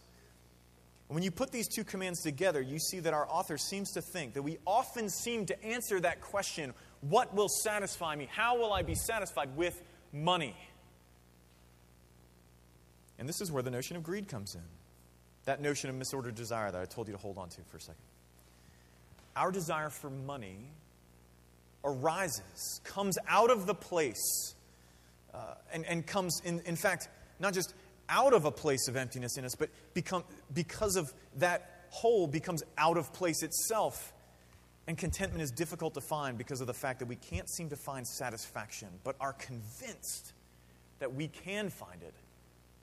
When 1.08 1.22
you 1.22 1.30
put 1.30 1.50
these 1.50 1.66
two 1.66 1.84
commands 1.84 2.20
together, 2.20 2.60
you 2.60 2.78
see 2.78 3.00
that 3.00 3.14
our 3.14 3.26
author 3.26 3.56
seems 3.56 3.92
to 3.92 4.02
think 4.02 4.34
that 4.34 4.42
we 4.42 4.58
often 4.66 5.08
seem 5.08 5.46
to 5.46 5.64
answer 5.64 5.98
that 6.00 6.20
question 6.20 6.74
what 7.00 7.34
will 7.34 7.48
satisfy 7.48 8.16
me? 8.16 8.28
How 8.30 8.58
will 8.58 8.72
I 8.72 8.82
be 8.82 8.94
satisfied 8.94 9.56
with 9.56 9.80
money? 10.12 10.56
And 13.18 13.28
this 13.28 13.40
is 13.40 13.50
where 13.50 13.62
the 13.62 13.70
notion 13.70 13.96
of 13.96 14.02
greed 14.02 14.28
comes 14.28 14.54
in. 14.54 14.62
That 15.44 15.60
notion 15.60 15.88
of 15.90 15.96
misordered 15.96 16.34
desire 16.34 16.70
that 16.70 16.80
I 16.80 16.84
told 16.84 17.08
you 17.08 17.14
to 17.14 17.18
hold 17.18 17.38
on 17.38 17.48
to 17.50 17.60
for 17.62 17.76
a 17.76 17.80
second. 17.80 18.02
Our 19.36 19.52
desire 19.52 19.90
for 19.90 20.10
money 20.10 20.58
arises, 21.84 22.80
comes 22.84 23.16
out 23.28 23.50
of 23.50 23.66
the 23.66 23.74
place, 23.74 24.54
uh, 25.32 25.54
and, 25.72 25.86
and 25.86 26.06
comes, 26.06 26.40
in, 26.44 26.60
in 26.66 26.76
fact, 26.76 27.08
not 27.38 27.54
just 27.54 27.74
out 28.08 28.32
of 28.32 28.44
a 28.44 28.50
place 28.50 28.88
of 28.88 28.96
emptiness 28.96 29.36
in 29.36 29.44
us, 29.44 29.54
but 29.54 29.70
become, 29.94 30.24
because 30.52 30.96
of 30.96 31.12
that 31.36 31.86
hole 31.90 32.26
becomes 32.26 32.62
out 32.76 32.96
of 32.96 33.12
place 33.12 33.42
itself. 33.42 34.12
And 34.88 34.96
contentment 34.96 35.42
is 35.42 35.50
difficult 35.50 35.94
to 35.94 36.00
find 36.00 36.38
because 36.38 36.60
of 36.60 36.66
the 36.66 36.74
fact 36.74 37.00
that 37.00 37.06
we 37.06 37.16
can't 37.16 37.48
seem 37.50 37.68
to 37.70 37.76
find 37.76 38.06
satisfaction, 38.06 38.88
but 39.04 39.16
are 39.20 39.32
convinced 39.32 40.32
that 40.98 41.14
we 41.14 41.28
can 41.28 41.70
find 41.70 42.02
it 42.02 42.14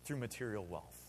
through 0.04 0.18
material 0.18 0.66
wealth. 0.66 1.00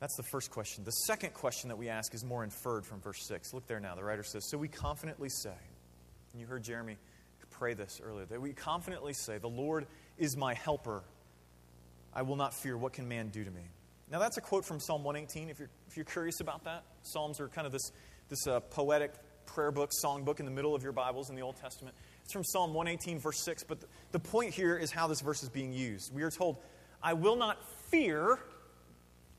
That's 0.00 0.16
the 0.16 0.22
first 0.22 0.50
question. 0.50 0.84
The 0.84 0.92
second 0.92 1.34
question 1.34 1.68
that 1.70 1.76
we 1.76 1.88
ask 1.88 2.14
is 2.14 2.24
more 2.24 2.44
inferred 2.44 2.86
from 2.86 3.00
verse 3.00 3.26
6. 3.26 3.52
Look 3.52 3.66
there 3.66 3.80
now. 3.80 3.96
The 3.96 4.04
writer 4.04 4.22
says, 4.22 4.48
So 4.48 4.56
we 4.56 4.68
confidently 4.68 5.28
say, 5.28 5.54
and 6.32 6.40
you 6.40 6.46
heard 6.46 6.62
Jeremy 6.62 6.96
pray 7.50 7.74
this 7.74 8.00
earlier, 8.02 8.26
that 8.26 8.40
we 8.40 8.52
confidently 8.52 9.12
say, 9.12 9.38
The 9.38 9.48
Lord 9.48 9.86
is 10.16 10.36
my 10.36 10.54
helper. 10.54 11.02
I 12.14 12.22
will 12.22 12.36
not 12.36 12.54
fear. 12.54 12.76
What 12.76 12.92
can 12.92 13.08
man 13.08 13.28
do 13.28 13.44
to 13.44 13.50
me? 13.50 13.62
Now, 14.10 14.18
that's 14.18 14.38
a 14.38 14.40
quote 14.40 14.64
from 14.64 14.80
Psalm 14.80 15.04
118, 15.04 15.50
if 15.50 15.58
you're, 15.58 15.68
if 15.88 15.96
you're 15.96 16.04
curious 16.04 16.40
about 16.40 16.64
that. 16.64 16.84
Psalms 17.02 17.40
are 17.40 17.48
kind 17.48 17.66
of 17.66 17.72
this, 17.72 17.92
this 18.28 18.46
uh, 18.46 18.60
poetic 18.60 19.12
prayer 19.44 19.70
book, 19.70 19.90
song 19.92 20.24
book 20.24 20.40
in 20.40 20.46
the 20.46 20.52
middle 20.52 20.74
of 20.74 20.82
your 20.82 20.92
Bibles 20.92 21.28
in 21.28 21.36
the 21.36 21.42
Old 21.42 21.56
Testament. 21.56 21.94
It's 22.28 22.34
from 22.34 22.44
Psalm 22.44 22.74
118, 22.74 23.20
verse 23.20 23.40
6. 23.40 23.62
But 23.62 23.78
the, 24.12 24.18
point 24.18 24.52
here 24.52 24.76
is 24.76 24.90
how 24.90 25.06
this 25.06 25.22
verse 25.22 25.42
is 25.42 25.48
being 25.48 25.72
used. 25.72 26.14
We 26.14 26.22
are 26.24 26.30
told, 26.30 26.58
I 27.02 27.14
will 27.14 27.36
not 27.36 27.56
fear 27.90 28.38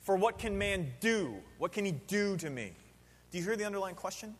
for 0.08 0.16
what 0.16 0.40
can 0.40 0.58
man 0.58 0.92
do? 1.00 1.36
What 1.60 1.72
can 1.72 1.86
he 1.86 1.92
do 1.92 2.36
to 2.38 2.50
me? 2.50 2.72
Do 3.30 3.38
you 3.38 3.44
hear 3.44 3.56
the 3.56 3.66
underlying 3.66 3.94
question? 3.94 4.34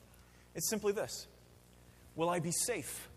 It's 0.56 0.68
simply 0.68 0.94
this 0.94 1.28
Will 2.16 2.28
I 2.28 2.40
be 2.40 2.50
safe? 2.50 3.08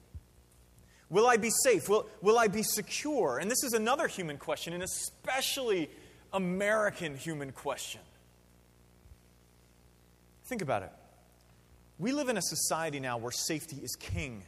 Will 1.08 1.26
I 1.26 1.38
be 1.38 1.48
safe? 1.64 1.88
Will, 1.88 2.06
will 2.20 2.38
I 2.38 2.48
be 2.48 2.62
secure? 2.62 3.38
And 3.38 3.50
this 3.50 3.64
is 3.64 3.72
another 3.72 4.08
human 4.08 4.36
question, 4.36 4.74
an 4.74 4.82
especially 4.82 5.88
American 6.34 7.16
human 7.16 7.52
question. 7.52 8.02
Think 10.44 10.60
about 10.60 10.82
it. 10.82 10.92
We 11.98 12.12
live 12.12 12.28
in 12.28 12.36
a 12.36 12.42
society 12.42 13.00
now 13.00 13.16
where 13.16 13.32
safety 13.32 13.78
is 13.82 13.96
king. 13.96 14.42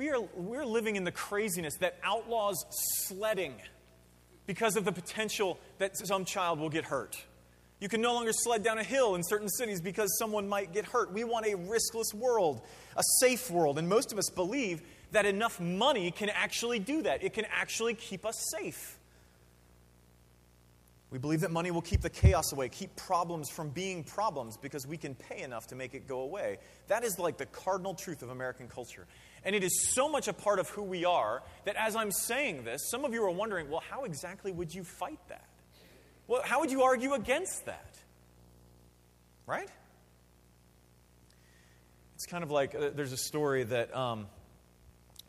We 0.00 0.08
are, 0.08 0.22
we're 0.34 0.64
living 0.64 0.96
in 0.96 1.04
the 1.04 1.12
craziness 1.12 1.74
that 1.80 1.98
outlaws 2.02 2.64
sledding 3.06 3.56
because 4.46 4.76
of 4.76 4.86
the 4.86 4.92
potential 4.92 5.58
that 5.76 5.92
some 5.94 6.24
child 6.24 6.58
will 6.58 6.70
get 6.70 6.86
hurt. 6.86 7.22
You 7.80 7.90
can 7.90 8.00
no 8.00 8.14
longer 8.14 8.32
sled 8.32 8.64
down 8.64 8.78
a 8.78 8.82
hill 8.82 9.14
in 9.14 9.22
certain 9.22 9.50
cities 9.50 9.82
because 9.82 10.16
someone 10.18 10.48
might 10.48 10.72
get 10.72 10.86
hurt. 10.86 11.12
We 11.12 11.24
want 11.24 11.44
a 11.44 11.50
riskless 11.50 12.14
world, 12.14 12.62
a 12.96 13.02
safe 13.20 13.50
world, 13.50 13.78
and 13.78 13.90
most 13.90 14.10
of 14.10 14.16
us 14.16 14.30
believe 14.30 14.80
that 15.10 15.26
enough 15.26 15.60
money 15.60 16.10
can 16.12 16.30
actually 16.30 16.78
do 16.78 17.02
that. 17.02 17.22
It 17.22 17.34
can 17.34 17.44
actually 17.52 17.92
keep 17.92 18.24
us 18.24 18.42
safe. 18.58 18.98
We 21.10 21.18
believe 21.18 21.40
that 21.40 21.50
money 21.50 21.72
will 21.72 21.82
keep 21.82 22.00
the 22.00 22.08
chaos 22.08 22.52
away, 22.52 22.70
keep 22.70 22.96
problems 22.96 23.50
from 23.50 23.68
being 23.68 24.04
problems 24.04 24.56
because 24.56 24.86
we 24.86 24.96
can 24.96 25.14
pay 25.14 25.42
enough 25.42 25.66
to 25.66 25.74
make 25.74 25.92
it 25.92 26.08
go 26.08 26.20
away. 26.20 26.56
That 26.86 27.04
is 27.04 27.18
like 27.18 27.36
the 27.36 27.46
cardinal 27.46 27.92
truth 27.92 28.22
of 28.22 28.30
American 28.30 28.66
culture. 28.66 29.06
And 29.44 29.56
it 29.56 29.64
is 29.64 29.92
so 29.94 30.08
much 30.08 30.28
a 30.28 30.32
part 30.32 30.58
of 30.58 30.68
who 30.68 30.82
we 30.82 31.04
are 31.04 31.42
that 31.64 31.76
as 31.76 31.96
I'm 31.96 32.12
saying 32.12 32.64
this, 32.64 32.90
some 32.90 33.04
of 33.04 33.14
you 33.14 33.24
are 33.24 33.30
wondering, 33.30 33.70
well, 33.70 33.82
how 33.88 34.04
exactly 34.04 34.52
would 34.52 34.74
you 34.74 34.84
fight 34.84 35.20
that? 35.28 35.48
Well, 36.26 36.42
how 36.44 36.60
would 36.60 36.70
you 36.70 36.82
argue 36.82 37.14
against 37.14 37.66
that? 37.66 37.96
Right? 39.46 39.68
It's 42.14 42.26
kind 42.26 42.44
of 42.44 42.50
like 42.50 42.74
uh, 42.74 42.90
there's 42.94 43.12
a 43.12 43.16
story 43.16 43.64
that 43.64 43.96
um, 43.96 44.26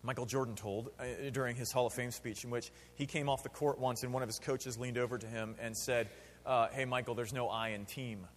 Michael 0.03 0.25
Jordan 0.25 0.55
told 0.55 0.89
uh, 0.99 1.29
during 1.31 1.55
his 1.55 1.71
Hall 1.71 1.87
of 1.87 1.93
Fame 1.93 2.11
speech, 2.11 2.43
in 2.43 2.49
which 2.49 2.71
he 2.95 3.05
came 3.05 3.29
off 3.29 3.43
the 3.43 3.49
court 3.49 3.79
once 3.79 4.03
and 4.03 4.13
one 4.13 4.23
of 4.23 4.29
his 4.29 4.39
coaches 4.39 4.77
leaned 4.77 4.97
over 4.97 5.17
to 5.17 5.27
him 5.27 5.55
and 5.61 5.75
said, 5.77 6.09
uh, 6.45 6.67
Hey, 6.67 6.85
Michael, 6.85 7.15
there's 7.15 7.33
no 7.33 7.47
I 7.47 7.69
in 7.69 7.85
team. 7.85 8.27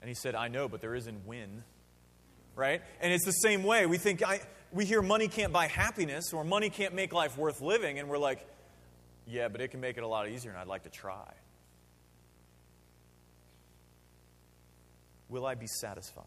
And 0.00 0.08
he 0.08 0.14
said, 0.14 0.34
I 0.34 0.48
know, 0.48 0.68
but 0.68 0.80
there 0.80 0.94
is 0.94 1.06
in 1.06 1.24
win. 1.26 1.62
Right? 2.56 2.82
And 3.00 3.12
it's 3.12 3.24
the 3.24 3.32
same 3.32 3.64
way. 3.64 3.86
We 3.86 3.98
think, 3.98 4.22
I, 4.22 4.40
we 4.74 4.84
hear 4.84 5.00
money 5.00 5.28
can't 5.28 5.52
buy 5.52 5.68
happiness 5.68 6.32
or 6.32 6.42
money 6.42 6.68
can't 6.68 6.94
make 6.94 7.12
life 7.12 7.38
worth 7.38 7.60
living, 7.60 7.98
and 8.00 8.08
we're 8.08 8.18
like, 8.18 8.44
yeah, 9.26 9.48
but 9.48 9.60
it 9.60 9.68
can 9.68 9.80
make 9.80 9.96
it 9.96 10.02
a 10.02 10.06
lot 10.06 10.28
easier, 10.28 10.50
and 10.50 10.58
I'd 10.58 10.66
like 10.66 10.82
to 10.82 10.90
try. 10.90 11.32
Will 15.28 15.46
I 15.46 15.54
be 15.54 15.68
satisfied? 15.68 16.24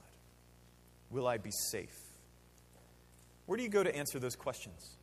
Will 1.11 1.27
I 1.27 1.37
be 1.37 1.51
safe? 1.51 1.95
Where 3.45 3.57
do 3.57 3.63
you 3.63 3.69
go 3.69 3.83
to 3.83 3.95
answer 3.95 4.17
those 4.17 4.35
questions? 4.35 4.95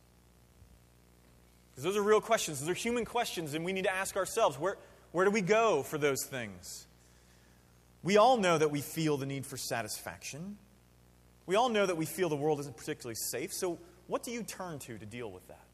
Because 1.71 1.83
those 1.83 1.97
are 1.97 2.03
real 2.03 2.21
questions. 2.21 2.59
Those 2.59 2.69
are 2.69 2.73
human 2.73 3.05
questions, 3.05 3.53
and 3.53 3.63
we 3.63 3.73
need 3.73 3.83
to 3.83 3.93
ask 3.93 4.17
ourselves 4.17 4.59
where, 4.59 4.77
where 5.11 5.25
do 5.25 5.31
we 5.31 5.41
go 5.41 5.83
for 5.83 5.97
those 5.97 6.25
things? 6.25 6.87
We 8.03 8.17
all 8.17 8.37
know 8.37 8.57
that 8.57 8.71
we 8.71 8.81
feel 8.81 9.17
the 9.17 9.25
need 9.25 9.45
for 9.45 9.57
satisfaction. 9.57 10.57
We 11.45 11.55
all 11.55 11.69
know 11.69 11.85
that 11.85 11.95
we 11.95 12.05
feel 12.05 12.29
the 12.29 12.35
world 12.35 12.59
isn't 12.59 12.75
particularly 12.75 13.15
safe, 13.15 13.53
so 13.53 13.79
what 14.07 14.23
do 14.23 14.31
you 14.31 14.43
turn 14.43 14.79
to 14.79 14.97
to 14.97 15.05
deal 15.05 15.31
with 15.31 15.47
that? 15.47 15.65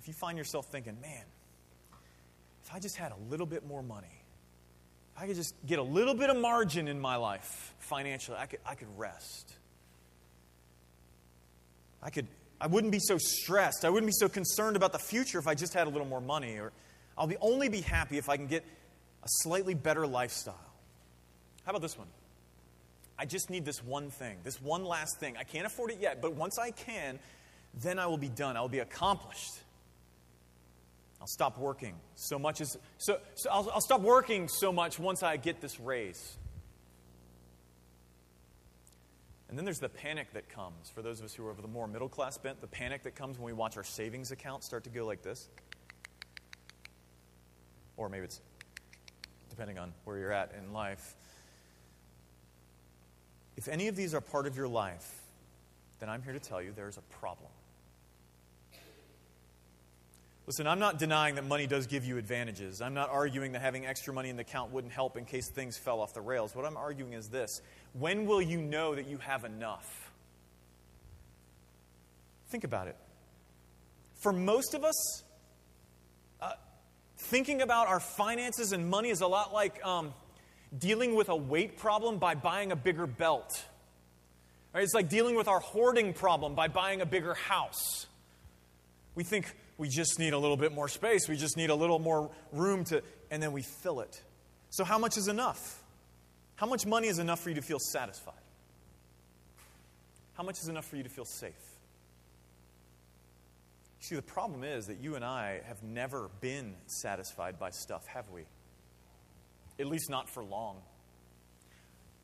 If 0.00 0.08
you 0.08 0.14
find 0.14 0.38
yourself 0.38 0.66
thinking, 0.66 0.96
man, 1.00 1.24
if 2.64 2.74
I 2.74 2.78
just 2.78 2.96
had 2.96 3.12
a 3.12 3.30
little 3.30 3.46
bit 3.46 3.66
more 3.66 3.82
money, 3.82 4.22
if 5.14 5.22
I 5.22 5.26
could 5.26 5.36
just 5.36 5.54
get 5.66 5.78
a 5.78 5.82
little 5.82 6.14
bit 6.14 6.30
of 6.30 6.36
margin 6.36 6.88
in 6.88 7.00
my 7.00 7.16
life 7.16 7.74
financially, 7.78 8.36
I 8.38 8.46
could, 8.46 8.60
I 8.64 8.74
could 8.74 8.88
rest. 8.96 9.52
I 12.02 12.10
could 12.10 12.26
I 12.60 12.66
wouldn't 12.68 12.92
be 12.92 12.98
so 12.98 13.18
stressed. 13.18 13.84
I 13.84 13.90
wouldn't 13.90 14.08
be 14.08 14.16
so 14.16 14.28
concerned 14.28 14.76
about 14.76 14.92
the 14.92 14.98
future 14.98 15.38
if 15.38 15.46
I 15.46 15.54
just 15.54 15.74
had 15.74 15.86
a 15.86 15.90
little 15.90 16.06
more 16.06 16.20
money. 16.20 16.56
Or 16.58 16.72
I'll 17.18 17.26
be 17.26 17.36
only 17.40 17.68
be 17.68 17.80
happy 17.80 18.18
if 18.18 18.28
I 18.28 18.36
can 18.36 18.46
get 18.46 18.64
a 19.22 19.28
slightly 19.28 19.74
better 19.74 20.06
lifestyle. 20.06 20.72
How 21.64 21.70
about 21.70 21.82
this 21.82 21.98
one? 21.98 22.06
I 23.18 23.24
just 23.24 23.48
need 23.48 23.64
this 23.64 23.82
one 23.82 24.10
thing, 24.10 24.38
this 24.44 24.60
one 24.60 24.84
last 24.84 25.18
thing. 25.18 25.36
I 25.38 25.44
can't 25.44 25.66
afford 25.66 25.90
it 25.90 25.98
yet, 26.00 26.20
but 26.20 26.34
once 26.34 26.58
I 26.58 26.70
can, 26.70 27.18
then 27.82 27.98
I 27.98 28.06
will 28.06 28.18
be 28.18 28.28
done. 28.28 28.56
I 28.56 28.60
will 28.60 28.68
be 28.68 28.80
accomplished. 28.80 29.54
I'll 31.20 31.26
stop 31.26 31.58
working 31.58 31.94
so 32.14 32.38
much 32.38 32.60
as 32.60 32.76
so, 32.98 33.18
so 33.34 33.50
I'll, 33.50 33.70
I'll 33.72 33.80
stop 33.80 34.02
working 34.02 34.48
so 34.48 34.70
much 34.72 34.98
once 34.98 35.22
I 35.22 35.38
get 35.38 35.60
this 35.60 35.80
raise. 35.80 36.36
And 39.48 39.56
then 39.56 39.64
there's 39.64 39.78
the 39.78 39.88
panic 39.88 40.32
that 40.34 40.48
comes 40.48 40.90
for 40.90 41.02
those 41.02 41.20
of 41.20 41.24
us 41.24 41.34
who 41.34 41.46
are 41.46 41.50
of 41.50 41.62
the 41.62 41.68
more 41.68 41.86
middle 41.86 42.08
class 42.08 42.36
bent, 42.36 42.60
the 42.60 42.66
panic 42.66 43.04
that 43.04 43.14
comes 43.14 43.38
when 43.38 43.46
we 43.46 43.52
watch 43.52 43.76
our 43.76 43.84
savings 43.84 44.30
account 44.30 44.64
start 44.64 44.84
to 44.84 44.90
go 44.90 45.06
like 45.06 45.22
this. 45.22 45.48
Or 47.96 48.08
maybe 48.08 48.24
it's 48.24 48.40
depending 49.48 49.78
on 49.78 49.92
where 50.04 50.18
you're 50.18 50.32
at 50.32 50.52
in 50.58 50.72
life. 50.72 51.16
If 53.56 53.68
any 53.68 53.88
of 53.88 53.96
these 53.96 54.14
are 54.14 54.20
part 54.20 54.46
of 54.46 54.56
your 54.56 54.68
life, 54.68 55.22
then 55.98 56.08
I'm 56.08 56.22
here 56.22 56.32
to 56.32 56.40
tell 56.40 56.60
you 56.60 56.72
there's 56.74 56.98
a 56.98 57.18
problem. 57.20 57.50
Listen, 60.46 60.68
I'm 60.68 60.78
not 60.78 61.00
denying 61.00 61.34
that 61.34 61.44
money 61.44 61.66
does 61.66 61.88
give 61.88 62.04
you 62.04 62.18
advantages. 62.18 62.80
I'm 62.80 62.94
not 62.94 63.10
arguing 63.10 63.52
that 63.52 63.62
having 63.62 63.84
extra 63.84 64.14
money 64.14 64.28
in 64.28 64.36
the 64.36 64.42
account 64.42 64.72
wouldn't 64.72 64.92
help 64.92 65.16
in 65.16 65.24
case 65.24 65.50
things 65.50 65.76
fell 65.76 66.00
off 66.00 66.14
the 66.14 66.20
rails. 66.20 66.54
What 66.54 66.64
I'm 66.64 66.76
arguing 66.76 67.14
is 67.14 67.28
this 67.28 67.60
when 67.94 68.26
will 68.26 68.42
you 68.42 68.60
know 68.60 68.94
that 68.94 69.08
you 69.08 69.18
have 69.18 69.44
enough? 69.44 70.12
Think 72.48 72.62
about 72.62 72.86
it. 72.86 72.96
For 74.20 74.32
most 74.32 74.74
of 74.74 74.84
us, 74.84 75.24
uh, 76.40 76.52
thinking 77.18 77.60
about 77.60 77.88
our 77.88 77.98
finances 77.98 78.70
and 78.70 78.88
money 78.88 79.08
is 79.08 79.22
a 79.22 79.26
lot 79.26 79.52
like 79.52 79.84
um, 79.84 80.14
dealing 80.76 81.14
with 81.14 81.28
a 81.28 81.36
weight 81.36 81.78
problem 81.78 82.18
by 82.18 82.34
buying 82.34 82.72
a 82.72 82.76
bigger 82.76 83.06
belt. 83.06 83.64
Right? 84.74 84.82
It's 84.82 84.94
like 84.94 85.08
dealing 85.08 85.36
with 85.36 85.48
our 85.48 85.60
hoarding 85.60 86.12
problem 86.12 86.54
by 86.54 86.68
buying 86.68 87.00
a 87.00 87.06
bigger 87.06 87.34
house. 87.34 88.06
We 89.14 89.24
think 89.24 89.54
we 89.78 89.88
just 89.88 90.18
need 90.18 90.32
a 90.32 90.38
little 90.38 90.56
bit 90.56 90.72
more 90.72 90.88
space, 90.88 91.28
we 91.28 91.36
just 91.36 91.56
need 91.56 91.70
a 91.70 91.74
little 91.74 91.98
more 91.98 92.30
room 92.52 92.84
to, 92.84 93.02
and 93.30 93.42
then 93.42 93.52
we 93.52 93.62
fill 93.62 94.00
it. 94.00 94.22
So, 94.70 94.84
how 94.84 94.98
much 94.98 95.16
is 95.16 95.28
enough? 95.28 95.82
How 96.56 96.66
much 96.66 96.86
money 96.86 97.08
is 97.08 97.18
enough 97.18 97.40
for 97.40 97.50
you 97.50 97.54
to 97.56 97.62
feel 97.62 97.78
satisfied? 97.78 98.34
How 100.34 100.42
much 100.42 100.58
is 100.58 100.68
enough 100.68 100.86
for 100.86 100.96
you 100.96 101.02
to 101.02 101.08
feel 101.08 101.24
safe? 101.24 101.54
See, 104.00 104.14
the 104.14 104.22
problem 104.22 104.62
is 104.62 104.86
that 104.86 105.00
you 105.00 105.16
and 105.16 105.24
I 105.24 105.62
have 105.66 105.82
never 105.82 106.30
been 106.40 106.74
satisfied 106.86 107.58
by 107.58 107.70
stuff, 107.70 108.06
have 108.06 108.28
we? 108.30 108.42
At 109.78 109.86
least 109.86 110.10
not 110.10 110.28
for 110.28 110.42
long. 110.42 110.78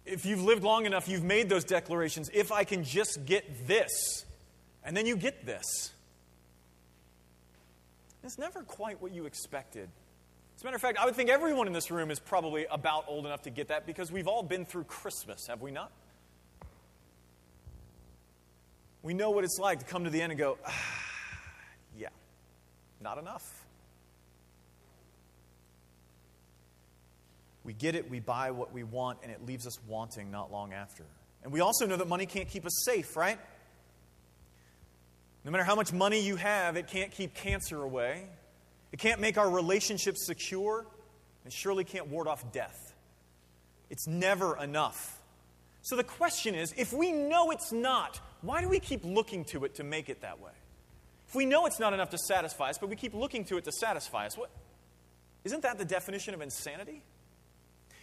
If 0.04 0.26
you've 0.26 0.42
lived 0.42 0.64
long 0.64 0.87
enough, 0.87 1.09
you've 1.09 1.23
made 1.23 1.49
those 1.49 1.64
declarations. 1.64 2.30
If 2.32 2.50
I 2.50 2.64
can 2.64 2.82
just 2.82 3.25
get 3.25 3.68
this, 3.68 4.25
and 4.85 4.97
then 4.97 5.06
you 5.06 5.16
get 5.16 5.47
this. 5.47 5.92
It's 8.25 8.38
never 8.38 8.62
quite 8.62 9.00
what 9.00 9.12
you 9.12 9.26
expected. 9.26 9.88
As 10.56 10.62
a 10.62 10.64
matter 10.64 10.76
of 10.76 10.82
fact, 10.82 10.99
I 10.99 11.04
would 11.04 11.16
think 11.16 11.30
everyone 11.30 11.66
in 11.66 11.73
this 11.73 11.90
room 11.90 12.11
is 12.11 12.21
probably 12.21 12.66
about 12.71 13.04
old 13.09 13.26
enough 13.26 13.42
to 13.42 13.50
get 13.50 13.68
that 13.68 13.87
because 13.87 14.12
we've 14.12 14.28
all 14.28 14.42
been 14.42 14.64
through 14.64 14.85
Christmas, 14.85 15.47
have 15.49 15.61
we 15.61 15.71
not? 15.71 15.90
We 19.02 19.14
know 19.14 19.30
what 19.30 19.42
it's 19.44 19.59
like 19.59 19.80
to 19.80 19.85
come 19.85 20.04
to 20.04 20.11
the 20.11 20.23
end 20.23 20.30
and 20.30 20.38
go, 20.38 20.59
ah, 20.64 20.73
yeah, 21.99 22.09
not 23.00 23.18
enough. 23.18 23.62
We 27.64 27.73
get 27.73 27.95
it, 27.95 28.11
we 28.11 28.21
buy 28.21 28.50
what 28.50 28.73
we 28.73 28.83
want, 28.83 29.19
and 29.23 29.31
it 29.31 29.47
leaves 29.47 29.66
us 29.66 29.78
wanting 29.87 30.31
not 30.31 30.50
long 30.50 30.73
after. 30.73 31.04
And 31.42 31.52
we 31.52 31.61
also 31.61 31.87
know 31.87 31.97
that 31.97 32.09
money 32.09 32.26
can't 32.26 32.49
keep 32.49 32.66
us 32.66 32.85
safe, 32.85 33.16
right? 33.16 33.38
No 35.45 35.50
matter 35.50 35.64
how 35.64 35.75
much 35.75 35.92
money 35.92 36.21
you 36.21 36.37
have, 36.37 36.76
it 36.76 36.87
can't 36.87 37.11
keep 37.11 37.35
cancer 37.35 37.83
away. 37.83 38.28
It 38.92 38.99
can't 38.99 39.21
make 39.21 39.38
our 39.38 39.50
relationships 39.50 40.26
secure. 40.26 40.87
And 41.45 41.52
surely 41.52 41.83
can't 41.83 42.07
ward 42.09 42.28
off 42.28 42.52
death. 42.52 42.95
It's 43.90 44.07
never 44.07 44.57
enough. 44.57 45.21
So 45.83 45.97
the 45.97 46.04
question 46.04 46.54
is 46.54 46.73
if 46.76 46.92
we 46.92 47.11
know 47.11 47.50
it's 47.50 47.73
not, 47.73 48.21
why 48.40 48.61
do 48.61 48.69
we 48.69 48.78
keep 48.78 49.04
looking 49.04 49.45
to 49.47 49.64
it 49.64 49.75
to 49.76 49.85
make 49.85 50.09
it 50.09 50.21
that 50.21 50.40
way? 50.40 50.52
If 51.28 51.35
we 51.35 51.47
know 51.47 51.66
it's 51.66 51.81
not 51.81 51.92
enough 51.92 52.11
to 52.11 52.19
satisfy 52.19 52.71
us, 52.71 52.78
but 52.78 52.88
we 52.90 52.97
keep 52.97 53.14
looking 53.14 53.45
to 53.47 53.57
it 53.57 53.64
to 53.64 53.73
satisfy 53.73 54.26
us, 54.26 54.37
what, 54.37 54.50
isn't 55.45 55.62
that 55.62 55.78
the 55.78 55.85
definition 55.85 56.35
of 56.35 56.42
insanity? 56.42 57.02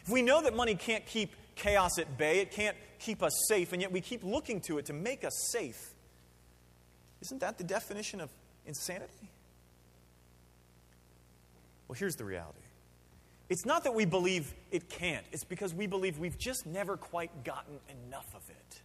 We 0.09 0.21
know 0.21 0.41
that 0.41 0.55
money 0.55 0.75
can't 0.75 1.05
keep 1.05 1.35
chaos 1.55 1.99
at 1.99 2.17
bay, 2.17 2.39
it 2.39 2.51
can't 2.51 2.77
keep 2.99 3.21
us 3.21 3.33
safe, 3.47 3.73
and 3.73 3.81
yet 3.81 3.91
we 3.91 4.01
keep 4.01 4.23
looking 4.23 4.61
to 4.61 4.77
it 4.77 4.85
to 4.85 4.93
make 4.93 5.23
us 5.23 5.33
safe, 5.51 5.93
isn't 7.21 7.41
that 7.41 7.57
the 7.57 7.63
definition 7.63 8.21
of 8.21 8.29
insanity? 8.65 9.29
Well, 11.87 11.97
here's 11.97 12.15
the 12.15 12.25
reality 12.25 12.59
it's 13.49 13.65
not 13.65 13.83
that 13.85 13.95
we 13.95 14.05
believe 14.05 14.53
it 14.71 14.89
can't, 14.89 15.25
it's 15.31 15.43
because 15.43 15.73
we 15.73 15.87
believe 15.87 16.19
we've 16.19 16.37
just 16.37 16.65
never 16.65 16.97
quite 16.97 17.43
gotten 17.43 17.79
enough 18.05 18.27
of 18.35 18.47
it. 18.49 18.81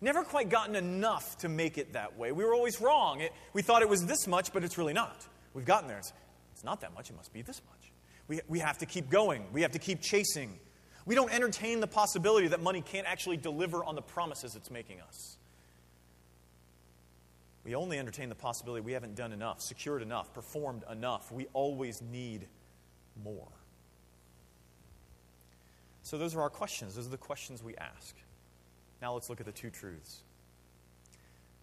Never 0.00 0.22
quite 0.22 0.48
gotten 0.48 0.76
enough 0.76 1.38
to 1.38 1.48
make 1.48 1.76
it 1.76 1.94
that 1.94 2.16
way. 2.16 2.30
We 2.30 2.44
were 2.44 2.54
always 2.54 2.80
wrong. 2.80 3.20
It, 3.20 3.32
we 3.52 3.62
thought 3.62 3.82
it 3.82 3.88
was 3.88 4.06
this 4.06 4.28
much, 4.28 4.52
but 4.52 4.62
it's 4.62 4.78
really 4.78 4.92
not. 4.92 5.26
We've 5.54 5.64
gotten 5.64 5.88
there. 5.88 5.98
It's, 5.98 6.12
it's 6.52 6.62
not 6.62 6.82
that 6.82 6.94
much, 6.94 7.10
it 7.10 7.16
must 7.16 7.32
be 7.32 7.42
this 7.42 7.60
much. 7.68 7.87
We, 8.28 8.40
we 8.46 8.58
have 8.58 8.78
to 8.78 8.86
keep 8.86 9.10
going, 9.10 9.46
we 9.52 9.62
have 9.62 9.72
to 9.72 9.78
keep 9.78 10.00
chasing. 10.00 10.58
We 11.06 11.14
don't 11.14 11.32
entertain 11.32 11.80
the 11.80 11.86
possibility 11.86 12.48
that 12.48 12.60
money 12.60 12.82
can't 12.82 13.06
actually 13.06 13.38
deliver 13.38 13.82
on 13.82 13.94
the 13.94 14.02
promises 14.02 14.54
it's 14.54 14.70
making 14.70 15.00
us. 15.00 15.38
We 17.64 17.74
only 17.74 17.98
entertain 17.98 18.28
the 18.28 18.34
possibility 18.34 18.82
we 18.82 18.92
haven't 18.92 19.14
done 19.14 19.32
enough, 19.32 19.62
secured 19.62 20.02
enough, 20.02 20.32
performed 20.34 20.84
enough. 20.90 21.32
We 21.32 21.46
always 21.54 22.02
need 22.02 22.46
more. 23.24 23.48
So, 26.02 26.16
those 26.16 26.34
are 26.34 26.40
our 26.40 26.50
questions. 26.50 26.94
Those 26.94 27.06
are 27.06 27.10
the 27.10 27.16
questions 27.18 27.62
we 27.62 27.76
ask. 27.76 28.14
Now 29.02 29.14
let's 29.14 29.28
look 29.28 29.40
at 29.40 29.46
the 29.46 29.52
two 29.52 29.70
truths. 29.70 30.22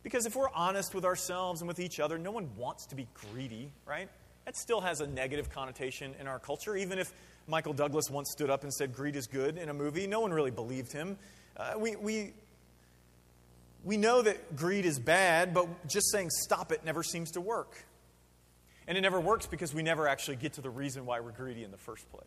Because 0.04 0.28
if 0.28 0.36
we're 0.36 0.52
honest 0.54 0.94
with 0.94 1.06
ourselves 1.06 1.62
and 1.62 1.68
with 1.68 1.80
each 1.80 2.00
other, 2.00 2.18
no 2.20 2.32
one 2.32 2.56
wants 2.56 2.86
to 2.88 2.96
be 2.96 3.08
greedy, 3.14 3.72
right? 3.88 4.10
That 4.46 4.56
still 4.56 4.82
has 4.82 5.02
a 5.02 5.08
negative 5.08 5.50
connotation 5.50 6.16
in 6.20 6.28
our 6.28 6.40
culture. 6.40 6.76
Even 6.76 7.00
if 7.00 7.12
Michael 7.48 7.74
Douglas 7.74 8.10
once 8.10 8.32
stood 8.32 8.50
up 8.50 8.64
and 8.64 8.74
said 8.74 8.94
greed 8.94 9.16
is 9.16 9.28
good 9.28 9.58
in 9.58 9.70
a 9.70 9.74
movie, 9.74 10.08
no 10.08 10.20
one 10.20 10.32
really 10.32 10.52
believed 10.52 10.92
him. 10.92 11.18
Uh, 11.58 11.74
we, 11.78 11.96
we, 11.96 12.34
we 13.84 13.98
know 13.98 14.22
that 14.22 14.56
greed 14.56 14.86
is 14.86 15.00
bad, 15.00 15.54
but 15.54 15.88
just 15.88 16.12
saying 16.12 16.30
stop 16.30 16.72
it 16.72 16.86
never 16.86 17.04
seems 17.04 17.32
to 17.32 17.42
work. 17.42 17.86
And 18.88 18.98
it 18.98 19.02
never 19.02 19.20
works 19.20 19.48
because 19.48 19.74
we 19.74 19.82
never 19.82 20.08
actually 20.08 20.36
get 20.36 20.54
to 20.54 20.62
the 20.62 20.70
reason 20.70 21.06
why 21.06 21.20
we're 21.20 21.32
greedy 21.32 21.64
in 21.64 21.72
the 21.72 21.78
first 21.78 22.10
place. 22.12 22.24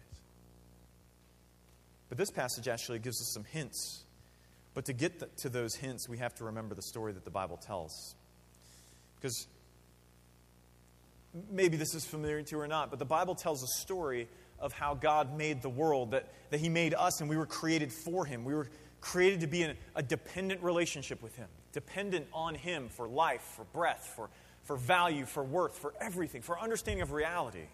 But 2.08 2.18
this 2.18 2.30
passage 2.30 2.66
actually 2.66 2.98
gives 2.98 3.20
us 3.20 3.32
some 3.32 3.44
hints 3.44 4.04
but 4.78 4.84
to 4.84 4.92
get 4.92 5.36
to 5.38 5.48
those 5.48 5.74
hints, 5.74 6.08
we 6.08 6.18
have 6.18 6.36
to 6.36 6.44
remember 6.44 6.72
the 6.76 6.82
story 6.82 7.12
that 7.12 7.24
the 7.24 7.32
Bible 7.32 7.56
tells. 7.56 8.14
Because 9.16 9.48
maybe 11.50 11.76
this 11.76 11.94
is 11.94 12.04
familiar 12.04 12.42
to 12.42 12.56
you 12.56 12.60
or 12.60 12.68
not, 12.68 12.90
but 12.90 12.98
the 12.98 13.04
Bible 13.04 13.34
tells 13.34 13.62
a 13.62 13.80
story 13.80 14.28
of 14.58 14.72
how 14.72 14.94
God 14.94 15.36
made 15.36 15.62
the 15.62 15.68
world, 15.68 16.10
that, 16.12 16.32
that 16.50 16.60
He 16.60 16.68
made 16.68 16.94
us 16.94 17.20
and 17.20 17.28
we 17.28 17.36
were 17.36 17.46
created 17.46 17.92
for 17.92 18.24
Him. 18.24 18.44
We 18.44 18.54
were 18.54 18.68
created 19.00 19.40
to 19.40 19.46
be 19.46 19.62
in 19.62 19.76
a 19.94 20.02
dependent 20.02 20.62
relationship 20.62 21.22
with 21.22 21.36
Him, 21.36 21.48
dependent 21.72 22.26
on 22.32 22.54
Him 22.54 22.88
for 22.88 23.08
life, 23.08 23.42
for 23.56 23.64
breath, 23.64 24.12
for, 24.16 24.30
for 24.64 24.76
value, 24.76 25.26
for 25.26 25.44
worth, 25.44 25.78
for 25.78 25.94
everything, 26.00 26.42
for 26.42 26.58
understanding 26.58 27.02
of 27.02 27.12
reality. 27.12 27.66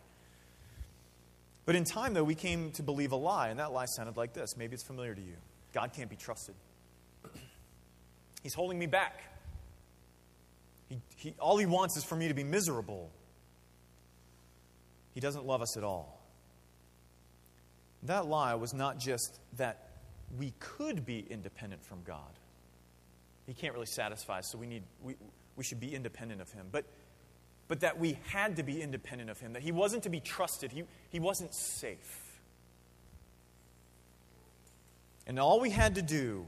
But 1.67 1.77
in 1.77 1.85
time, 1.85 2.13
though, 2.13 2.25
we 2.25 2.35
came 2.35 2.73
to 2.73 2.83
believe 2.83 3.13
a 3.13 3.17
lie, 3.17 3.49
and 3.49 3.59
that 3.59 3.73
lie 3.73 3.87
sounded 3.87 4.17
like 4.17 4.35
this. 4.35 4.57
Maybe 4.57 4.75
it's 4.75 4.85
familiar 4.85 5.15
to 5.15 5.23
you 5.23 5.37
God 5.73 5.93
can't 5.93 6.11
be 6.11 6.17
trusted. 6.17 6.55
He's 8.43 8.55
holding 8.55 8.79
me 8.79 8.87
back. 8.87 9.23
He, 10.89 11.01
he, 11.17 11.35
all 11.41 11.57
he 11.57 11.67
wants 11.67 11.97
is 11.97 12.05
for 12.05 12.15
me 12.15 12.29
to 12.29 12.35
be 12.35 12.45
miserable. 12.45 13.11
He 15.15 15.21
doesn't 15.21 15.47
love 15.47 15.63
us 15.63 15.77
at 15.77 15.85
all. 15.85 16.21
That 18.03 18.27
lie 18.27 18.55
was 18.55 18.75
not 18.75 18.99
just 18.99 19.39
that 19.57 19.89
we 20.39 20.53
could 20.59 21.07
be 21.07 21.25
independent 21.31 21.85
from 21.85 22.03
God. 22.05 22.21
He 23.47 23.55
can't 23.55 23.73
really 23.73 23.87
satisfy 23.87 24.41
us, 24.41 24.51
so 24.51 24.59
we, 24.59 24.67
need, 24.67 24.83
we, 25.03 25.15
we 25.57 25.65
should 25.65 25.81
be 25.81 25.95
independent 25.95 26.41
of 26.41 26.51
Him. 26.53 26.67
But, 26.71 26.85
but 27.69 27.81
that 27.81 27.99
we 27.99 28.19
had 28.29 28.57
to 28.57 28.63
be 28.63 28.83
independent 28.83 29.31
of 29.31 29.39
Him, 29.39 29.53
that 29.53 29.63
He 29.63 29.73
wasn't 29.73 30.03
to 30.03 30.11
be 30.11 30.21
trusted, 30.21 30.73
He, 30.73 30.85
he 31.11 31.21
wasn't 31.21 31.55
safe. 31.55 32.21
And 35.27 35.39
all 35.39 35.61
we 35.61 35.71
had 35.71 35.95
to 35.95 36.03
do 36.03 36.47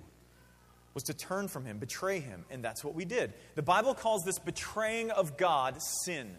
was 0.96 1.04
to 1.04 1.14
turn 1.14 1.48
from 1.48 1.64
him, 1.64 1.78
betray 1.78 2.20
him, 2.20 2.44
and 2.50 2.64
that's 2.64 2.82
what 2.82 2.94
we 2.94 3.04
did. 3.04 3.32
The 3.54 3.62
Bible 3.62 3.94
calls 3.94 4.24
this 4.24 4.38
betraying 4.38 5.10
of 5.10 5.36
God 5.36 5.80
sin. 5.82 6.34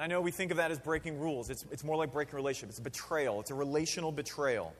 I 0.00 0.06
know 0.06 0.22
we 0.22 0.30
think 0.30 0.50
of 0.50 0.56
that 0.56 0.70
as 0.70 0.78
breaking 0.78 1.20
rules. 1.20 1.50
It's, 1.50 1.64
it's 1.70 1.84
more 1.84 1.96
like 1.96 2.10
breaking 2.10 2.34
relationship. 2.34 2.70
It's 2.70 2.78
a 2.78 2.82
betrayal. 2.82 3.40
It's 3.40 3.50
a 3.50 3.54
relational 3.54 4.10
betrayal. 4.10 4.72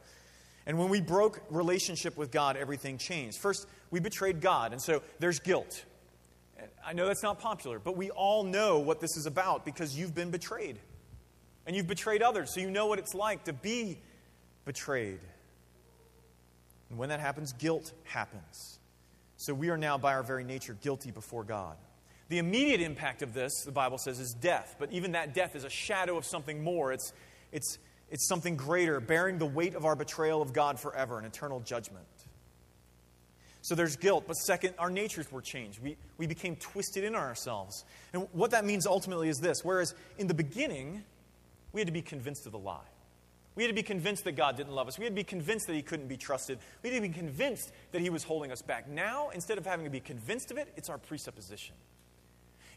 And 0.66 0.78
when 0.78 0.88
we 0.88 1.00
broke 1.00 1.42
relationship 1.50 2.16
with 2.16 2.30
God, 2.30 2.56
everything 2.56 2.96
changed. 2.96 3.38
First, 3.38 3.66
we 3.90 4.00
betrayed 4.00 4.40
God, 4.40 4.72
and 4.72 4.80
so 4.80 5.02
there's 5.18 5.38
guilt. 5.38 5.84
I 6.84 6.92
know 6.94 7.06
that's 7.06 7.22
not 7.22 7.38
popular, 7.38 7.78
but 7.78 7.96
we 7.96 8.10
all 8.10 8.44
know 8.44 8.78
what 8.78 9.00
this 9.00 9.16
is 9.16 9.26
about 9.26 9.64
because 9.64 9.96
you've 9.96 10.14
been 10.14 10.30
betrayed. 10.30 10.78
And 11.66 11.76
you've 11.76 11.86
betrayed 11.86 12.22
others, 12.22 12.54
so 12.54 12.60
you 12.60 12.70
know 12.70 12.86
what 12.86 12.98
it's 12.98 13.14
like 13.14 13.44
to 13.44 13.52
be 13.52 13.98
betrayed. 14.64 15.20
And 16.88 16.98
when 16.98 17.10
that 17.10 17.20
happens, 17.20 17.52
guilt 17.52 17.92
happens. 18.04 18.78
So 19.36 19.54
we 19.54 19.68
are 19.70 19.78
now, 19.78 19.98
by 19.98 20.14
our 20.14 20.22
very 20.22 20.44
nature, 20.44 20.76
guilty 20.82 21.10
before 21.10 21.44
God. 21.44 21.76
The 22.30 22.38
immediate 22.38 22.80
impact 22.80 23.22
of 23.22 23.34
this, 23.34 23.64
the 23.64 23.72
Bible 23.72 23.98
says, 23.98 24.20
is 24.20 24.32
death. 24.32 24.76
But 24.78 24.92
even 24.92 25.12
that 25.12 25.34
death 25.34 25.56
is 25.56 25.64
a 25.64 25.68
shadow 25.68 26.16
of 26.16 26.24
something 26.24 26.62
more. 26.62 26.92
It's, 26.92 27.12
it's, 27.50 27.78
it's 28.08 28.28
something 28.28 28.56
greater, 28.56 29.00
bearing 29.00 29.38
the 29.38 29.46
weight 29.46 29.74
of 29.74 29.84
our 29.84 29.96
betrayal 29.96 30.40
of 30.40 30.52
God 30.52 30.78
forever, 30.78 31.18
an 31.18 31.24
eternal 31.24 31.58
judgment. 31.58 32.06
So 33.62 33.74
there's 33.74 33.96
guilt, 33.96 34.24
but 34.28 34.34
second, 34.34 34.74
our 34.78 34.90
natures 34.90 35.30
were 35.30 35.42
changed. 35.42 35.82
We, 35.82 35.96
we 36.18 36.28
became 36.28 36.54
twisted 36.54 37.02
in 37.02 37.16
ourselves. 37.16 37.84
And 38.12 38.28
what 38.32 38.52
that 38.52 38.64
means 38.64 38.86
ultimately 38.86 39.28
is 39.28 39.38
this 39.38 39.64
whereas 39.64 39.94
in 40.16 40.28
the 40.28 40.34
beginning, 40.34 41.02
we 41.72 41.80
had 41.80 41.88
to 41.88 41.92
be 41.92 42.00
convinced 42.00 42.46
of 42.46 42.52
the 42.52 42.58
lie. 42.58 42.78
We 43.56 43.64
had 43.64 43.68
to 43.68 43.74
be 43.74 43.82
convinced 43.82 44.22
that 44.24 44.36
God 44.36 44.56
didn't 44.56 44.72
love 44.72 44.86
us. 44.86 44.98
We 44.98 45.04
had 45.04 45.12
to 45.12 45.20
be 45.20 45.24
convinced 45.24 45.66
that 45.66 45.74
He 45.74 45.82
couldn't 45.82 46.06
be 46.06 46.16
trusted. 46.16 46.60
We 46.82 46.90
had 46.90 47.02
to 47.02 47.08
be 47.08 47.12
convinced 47.12 47.72
that 47.90 48.00
He 48.00 48.08
was 48.08 48.22
holding 48.22 48.52
us 48.52 48.62
back. 48.62 48.88
Now, 48.88 49.30
instead 49.30 49.58
of 49.58 49.66
having 49.66 49.84
to 49.84 49.90
be 49.90 50.00
convinced 50.00 50.52
of 50.52 50.56
it, 50.56 50.72
it's 50.76 50.88
our 50.88 50.98
presupposition. 50.98 51.74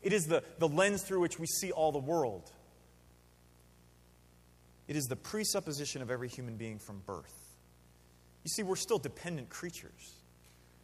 It 0.03 0.13
is 0.13 0.27
the, 0.27 0.43
the 0.59 0.67
lens 0.67 1.01
through 1.01 1.21
which 1.21 1.39
we 1.39 1.47
see 1.47 1.71
all 1.71 1.91
the 1.91 1.99
world. 1.99 2.51
It 4.87 4.95
is 4.97 5.05
the 5.05 5.15
presupposition 5.15 6.01
of 6.01 6.11
every 6.11 6.27
human 6.27 6.57
being 6.57 6.77
from 6.77 7.01
birth. 7.05 7.33
You 8.43 8.49
see, 8.49 8.63
we're 8.63 8.75
still 8.75 8.99
dependent 8.99 9.49
creatures. 9.49 10.13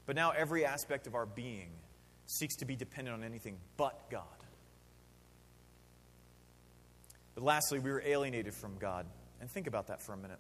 But 0.05 0.15
now 0.15 0.32
every 0.32 0.65
aspect 0.65 1.05
of 1.05 1.15
our 1.15 1.25
being 1.25 1.69
seeks 2.25 2.55
to 2.58 2.65
be 2.65 2.75
dependent 2.75 3.15
on 3.15 3.23
anything 3.23 3.58
but 3.75 4.10
God. 4.10 4.23
But 7.36 7.43
lastly, 7.43 7.79
we 7.79 7.91
were 7.91 8.01
alienated 8.05 8.53
from 8.53 8.77
God. 8.79 9.05
And 9.41 9.49
think 9.49 9.67
about 9.67 9.88
that 9.88 10.01
for 10.01 10.13
a 10.13 10.17
minute. 10.17 10.39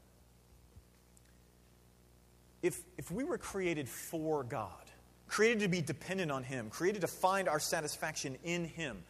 If, 2.61 2.81
if 2.97 3.11
we 3.11 3.23
were 3.23 3.37
created 3.37 3.87
for 3.87 4.43
God, 4.43 4.89
created 5.29 5.59
to 5.59 5.67
be 5.67 5.81
dependent 5.81 6.31
on 6.31 6.43
Him, 6.43 6.69
created 6.69 7.01
to 7.01 7.07
find 7.07 7.47
our 7.47 7.59
satisfaction 7.59 8.37
in 8.43 8.65
Him, 8.65 9.03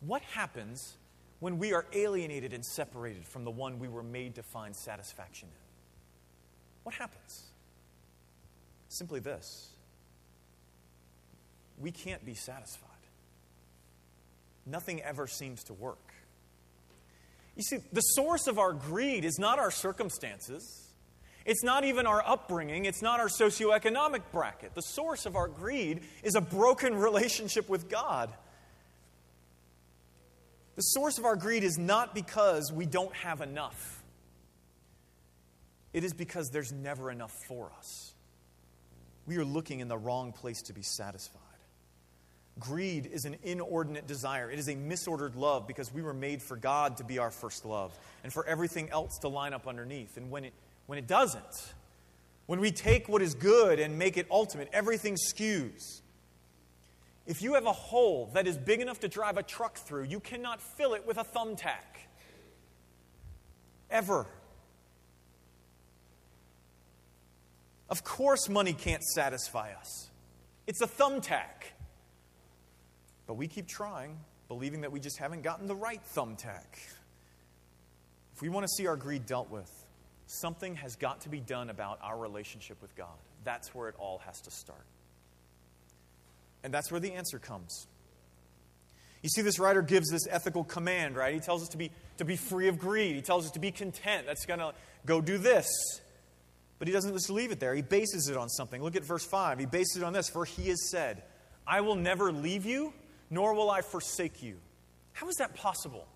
what 0.00 0.20
happens 0.22 0.94
when 1.40 1.58
we 1.58 1.72
are 1.72 1.86
alienated 1.92 2.52
and 2.52 2.64
separated 2.64 3.24
from 3.24 3.44
the 3.44 3.50
one 3.50 3.78
we 3.78 3.88
were 3.88 4.02
made 4.02 4.34
to 4.34 4.42
find 4.42 4.74
satisfaction 4.76 5.48
in? 5.48 5.66
What 6.82 6.94
happens? 6.94 7.44
Simply 8.88 9.20
this 9.20 9.70
we 11.78 11.90
can't 11.90 12.24
be 12.24 12.34
satisfied. 12.34 12.90
Nothing 14.64 15.02
ever 15.02 15.26
seems 15.26 15.62
to 15.64 15.74
work. 15.74 16.14
You 17.54 17.62
see, 17.62 17.78
the 17.92 18.00
source 18.00 18.46
of 18.46 18.58
our 18.58 18.72
greed 18.72 19.24
is 19.24 19.38
not 19.38 19.58
our 19.58 19.70
circumstances. 19.70 20.85
It's 21.46 21.62
not 21.62 21.84
even 21.84 22.06
our 22.06 22.22
upbringing. 22.26 22.86
It's 22.86 23.00
not 23.00 23.20
our 23.20 23.28
socioeconomic 23.28 24.22
bracket. 24.32 24.74
The 24.74 24.82
source 24.82 25.26
of 25.26 25.36
our 25.36 25.46
greed 25.46 26.00
is 26.24 26.34
a 26.34 26.40
broken 26.40 26.94
relationship 26.98 27.68
with 27.68 27.88
God. 27.88 28.32
The 30.74 30.82
source 30.82 31.16
of 31.18 31.24
our 31.24 31.36
greed 31.36 31.62
is 31.62 31.78
not 31.78 32.14
because 32.14 32.70
we 32.72 32.84
don't 32.84 33.14
have 33.14 33.40
enough, 33.40 34.02
it 35.94 36.04
is 36.04 36.12
because 36.12 36.50
there's 36.50 36.72
never 36.72 37.10
enough 37.10 37.32
for 37.48 37.70
us. 37.78 38.12
We 39.26 39.38
are 39.38 39.44
looking 39.44 39.80
in 39.80 39.88
the 39.88 39.96
wrong 39.96 40.32
place 40.32 40.62
to 40.62 40.72
be 40.72 40.82
satisfied. 40.82 41.42
Greed 42.58 43.06
is 43.12 43.24
an 43.24 43.36
inordinate 43.42 44.06
desire. 44.06 44.50
It 44.50 44.58
is 44.58 44.68
a 44.68 44.74
misordered 44.74 45.36
love 45.36 45.66
because 45.66 45.92
we 45.92 46.00
were 46.00 46.14
made 46.14 46.42
for 46.42 46.56
God 46.56 46.98
to 46.98 47.04
be 47.04 47.18
our 47.18 47.30
first 47.30 47.64
love 47.64 47.92
and 48.24 48.32
for 48.32 48.46
everything 48.46 48.88
else 48.90 49.18
to 49.18 49.28
line 49.28 49.52
up 49.52 49.66
underneath. 49.66 50.16
And 50.16 50.30
when 50.30 50.46
it, 50.46 50.52
when 50.86 50.98
it 50.98 51.06
doesn't, 51.06 51.74
when 52.46 52.60
we 52.60 52.70
take 52.70 53.08
what 53.08 53.22
is 53.22 53.34
good 53.34 53.78
and 53.80 53.98
make 53.98 54.16
it 54.16 54.26
ultimate, 54.30 54.68
everything 54.72 55.16
skews. 55.16 56.00
If 57.26 57.42
you 57.42 57.54
have 57.54 57.66
a 57.66 57.72
hole 57.72 58.30
that 58.34 58.46
is 58.46 58.56
big 58.56 58.80
enough 58.80 59.00
to 59.00 59.08
drive 59.08 59.36
a 59.36 59.42
truck 59.42 59.76
through, 59.76 60.04
you 60.04 60.20
cannot 60.20 60.60
fill 60.60 60.94
it 60.94 61.06
with 61.06 61.18
a 61.18 61.24
thumbtack. 61.24 62.06
Ever. 63.90 64.26
Of 67.90 68.04
course, 68.04 68.48
money 68.48 68.72
can't 68.72 69.02
satisfy 69.02 69.72
us. 69.72 70.08
It's 70.66 70.80
a 70.80 70.86
thumbtack. 70.86 71.72
But 73.26 73.34
we 73.34 73.48
keep 73.48 73.66
trying, 73.66 74.18
believing 74.46 74.82
that 74.82 74.92
we 74.92 75.00
just 75.00 75.18
haven't 75.18 75.42
gotten 75.42 75.66
the 75.66 75.74
right 75.74 76.00
thumbtack. 76.14 76.78
If 78.34 78.42
we 78.42 78.48
want 78.48 78.64
to 78.64 78.68
see 78.68 78.86
our 78.86 78.96
greed 78.96 79.26
dealt 79.26 79.50
with, 79.50 79.70
something 80.26 80.76
has 80.76 80.96
got 80.96 81.22
to 81.22 81.28
be 81.28 81.40
done 81.40 81.70
about 81.70 81.98
our 82.02 82.18
relationship 82.18 82.80
with 82.82 82.94
God. 82.96 83.14
That's 83.44 83.74
where 83.74 83.88
it 83.88 83.94
all 83.98 84.18
has 84.26 84.40
to 84.42 84.50
start. 84.50 84.84
And 86.64 86.74
that's 86.74 86.90
where 86.90 87.00
the 87.00 87.12
answer 87.12 87.38
comes. 87.38 87.86
You 89.22 89.28
see, 89.28 89.42
this 89.42 89.58
writer 89.58 89.82
gives 89.82 90.10
this 90.10 90.26
ethical 90.28 90.64
command, 90.64 91.16
right? 91.16 91.34
He 91.34 91.40
tells 91.40 91.62
us 91.62 91.68
to 91.70 91.76
be, 91.76 91.90
to 92.18 92.24
be 92.24 92.36
free 92.36 92.68
of 92.68 92.78
greed. 92.78 93.16
He 93.16 93.22
tells 93.22 93.44
us 93.44 93.52
to 93.52 93.58
be 93.58 93.70
content. 93.70 94.26
That's 94.26 94.46
going 94.46 94.60
to 94.60 94.72
go 95.04 95.20
do 95.20 95.38
this. 95.38 95.66
But 96.78 96.88
he 96.88 96.94
doesn't 96.94 97.12
just 97.12 97.30
leave 97.30 97.52
it 97.52 97.60
there. 97.60 97.74
He 97.74 97.82
bases 97.82 98.28
it 98.28 98.36
on 98.36 98.48
something. 98.48 98.82
Look 98.82 98.96
at 98.96 99.04
verse 99.04 99.24
5. 99.24 99.58
He 99.58 99.66
bases 99.66 99.96
it 99.96 100.02
on 100.02 100.12
this 100.12 100.28
For 100.28 100.44
he 100.44 100.68
has 100.68 100.90
said, 100.90 101.22
I 101.66 101.80
will 101.80 101.96
never 101.96 102.30
leave 102.32 102.66
you 102.66 102.92
nor 103.30 103.54
will 103.54 103.70
I 103.70 103.80
forsake 103.80 104.42
you. 104.42 104.56
How 105.12 105.28
is 105.28 105.36
that 105.36 105.54
possible? 105.54 106.06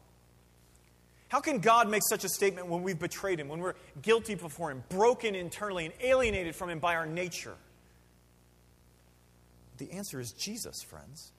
How 1.31 1.41
can 1.41 1.61
God 1.61 1.89
make 1.89 2.03
such 2.03 2.25
a 2.25 2.29
statement 2.29 2.67
when 2.67 2.83
we've 2.83 2.99
betrayed 2.99 3.39
Him, 3.39 3.49
when 3.49 3.61
we're 3.61 3.77
guilty 4.03 4.35
before 4.35 4.73
Him, 4.73 4.83
broken 4.89 5.37
internally, 5.37 5.85
and 5.85 5.95
alienated 6.01 6.57
from 6.57 6.71
Him 6.71 6.81
by 6.81 6.97
our 6.97 7.07
nature? 7.07 7.55
The 9.79 9.93
answer 9.93 10.19
is 10.19 10.33
Jesus, 10.33 10.83
friends. 10.83 11.31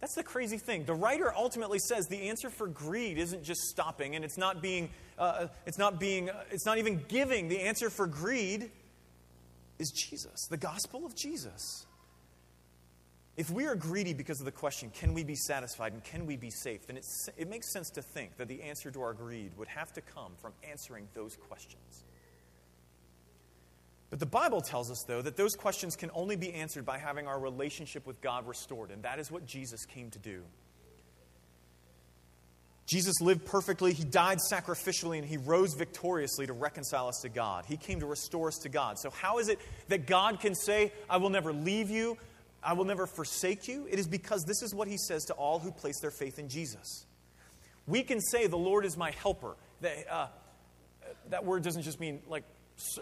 That's 0.00 0.14
the 0.14 0.22
crazy 0.22 0.56
thing. 0.56 0.84
The 0.84 0.94
writer 0.94 1.34
ultimately 1.36 1.80
says 1.80 2.06
the 2.06 2.28
answer 2.28 2.48
for 2.48 2.68
greed 2.68 3.18
isn't 3.18 3.42
just 3.42 3.60
stopping, 3.62 4.14
and 4.14 4.24
it's 4.24 4.38
not 4.38 4.62
being, 4.62 4.88
uh, 5.18 5.48
it's 5.66 5.76
not 5.76 5.98
being, 5.98 6.30
uh, 6.30 6.44
it's 6.52 6.64
not 6.64 6.78
even 6.78 7.04
giving. 7.08 7.48
The 7.48 7.62
answer 7.62 7.90
for 7.90 8.06
greed 8.06 8.70
is 9.80 9.90
Jesus, 9.90 10.46
the 10.48 10.56
gospel 10.56 11.04
of 11.04 11.16
Jesus. 11.16 11.86
If 13.40 13.48
we 13.48 13.64
are 13.64 13.74
greedy 13.74 14.12
because 14.12 14.38
of 14.40 14.44
the 14.44 14.52
question, 14.52 14.90
can 14.92 15.14
we 15.14 15.24
be 15.24 15.34
satisfied 15.34 15.94
and 15.94 16.04
can 16.04 16.26
we 16.26 16.36
be 16.36 16.50
safe, 16.50 16.86
then 16.86 16.98
it 17.38 17.48
makes 17.48 17.72
sense 17.72 17.88
to 17.92 18.02
think 18.02 18.36
that 18.36 18.48
the 18.48 18.60
answer 18.60 18.90
to 18.90 19.00
our 19.00 19.14
greed 19.14 19.52
would 19.56 19.68
have 19.68 19.94
to 19.94 20.02
come 20.02 20.32
from 20.42 20.52
answering 20.62 21.08
those 21.14 21.38
questions. 21.48 22.04
But 24.10 24.18
the 24.18 24.26
Bible 24.26 24.60
tells 24.60 24.90
us, 24.90 25.04
though, 25.08 25.22
that 25.22 25.38
those 25.38 25.54
questions 25.54 25.96
can 25.96 26.10
only 26.12 26.36
be 26.36 26.52
answered 26.52 26.84
by 26.84 26.98
having 26.98 27.26
our 27.26 27.40
relationship 27.40 28.06
with 28.06 28.20
God 28.20 28.46
restored, 28.46 28.90
and 28.90 29.04
that 29.04 29.18
is 29.18 29.30
what 29.30 29.46
Jesus 29.46 29.86
came 29.86 30.10
to 30.10 30.18
do. 30.18 30.42
Jesus 32.86 33.22
lived 33.22 33.46
perfectly, 33.46 33.94
he 33.94 34.04
died 34.04 34.36
sacrificially, 34.52 35.16
and 35.16 35.26
he 35.26 35.38
rose 35.38 35.72
victoriously 35.72 36.46
to 36.46 36.52
reconcile 36.52 37.08
us 37.08 37.20
to 37.22 37.30
God. 37.30 37.64
He 37.64 37.78
came 37.78 38.00
to 38.00 38.06
restore 38.06 38.48
us 38.48 38.58
to 38.64 38.68
God. 38.68 38.98
So, 38.98 39.08
how 39.08 39.38
is 39.38 39.48
it 39.48 39.60
that 39.88 40.06
God 40.06 40.40
can 40.40 40.54
say, 40.54 40.92
I 41.08 41.16
will 41.16 41.30
never 41.30 41.54
leave 41.54 41.88
you, 41.88 42.18
I 42.62 42.74
will 42.74 42.84
never 42.84 43.06
forsake 43.06 43.68
you, 43.68 43.86
it 43.90 43.98
is 43.98 44.06
because 44.06 44.44
this 44.44 44.62
is 44.62 44.74
what 44.74 44.88
he 44.88 44.98
says 44.98 45.24
to 45.26 45.32
all 45.34 45.58
who 45.58 45.70
place 45.70 45.98
their 46.00 46.10
faith 46.10 46.38
in 46.38 46.48
Jesus. 46.48 47.06
We 47.86 48.02
can 48.02 48.20
say, 48.20 48.46
The 48.46 48.58
Lord 48.58 48.84
is 48.84 48.96
my 48.96 49.10
helper. 49.10 49.56
That, 49.80 50.12
uh, 50.12 50.26
that 51.30 51.44
word 51.44 51.62
doesn't 51.62 51.82
just 51.82 52.00
mean 52.00 52.20
like, 52.28 52.44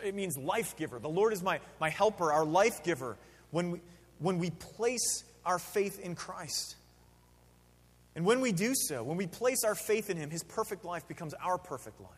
it 0.03 0.15
means 0.15 0.37
life 0.37 0.77
giver. 0.77 0.99
The 0.99 1.09
Lord 1.09 1.33
is 1.33 1.43
my, 1.43 1.61
my 1.81 1.89
helper, 1.89 2.33
our 2.33 2.45
life 2.45 2.83
giver, 2.85 3.17
when 3.51 3.73
we, 3.73 3.81
when 4.19 4.39
we 4.39 4.51
place 4.51 5.25
our 5.45 5.59
faith 5.59 5.99
in 6.01 6.15
Christ. 6.15 6.77
And 8.15 8.25
when 8.25 8.41
we 8.41 8.53
do 8.53 8.75
so, 8.75 9.03
when 9.03 9.17
we 9.17 9.27
place 9.27 9.65
our 9.65 9.75
faith 9.75 10.11
in 10.11 10.17
Him, 10.17 10.31
His 10.31 10.43
perfect 10.43 10.85
life 10.85 11.07
becomes 11.09 11.35
our 11.35 11.59
perfect 11.59 12.01
life. 12.01 12.11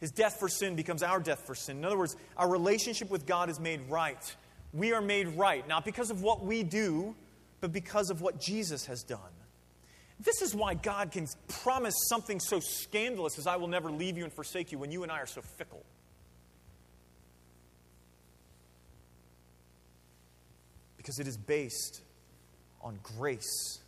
His 0.00 0.10
death 0.10 0.38
for 0.38 0.48
sin 0.48 0.76
becomes 0.76 1.02
our 1.02 1.20
death 1.20 1.44
for 1.46 1.54
sin. 1.54 1.78
In 1.78 1.84
other 1.84 1.98
words, 1.98 2.16
our 2.36 2.48
relationship 2.48 3.10
with 3.10 3.26
God 3.26 3.50
is 3.50 3.58
made 3.58 3.80
right 3.88 4.36
we 4.72 4.92
are 4.92 5.00
made 5.00 5.28
right, 5.28 5.66
not 5.66 5.84
because 5.84 6.10
of 6.10 6.22
what 6.22 6.44
we 6.44 6.62
do, 6.62 7.14
but 7.60 7.72
because 7.72 8.10
of 8.10 8.20
what 8.20 8.40
Jesus 8.40 8.86
has 8.86 9.02
done. 9.02 9.18
This 10.20 10.42
is 10.42 10.54
why 10.54 10.74
God 10.74 11.12
can 11.12 11.26
promise 11.48 11.94
something 12.08 12.40
so 12.40 12.60
scandalous 12.60 13.38
as 13.38 13.46
I 13.46 13.56
will 13.56 13.68
never 13.68 13.90
leave 13.90 14.18
you 14.18 14.24
and 14.24 14.32
forsake 14.32 14.72
you 14.72 14.78
when 14.78 14.90
you 14.90 15.02
and 15.04 15.12
I 15.12 15.18
are 15.18 15.26
so 15.26 15.40
fickle. 15.40 15.84
Because 20.96 21.20
it 21.20 21.28
is 21.28 21.36
based 21.36 22.02
on 22.82 22.98
grace. 23.02 23.78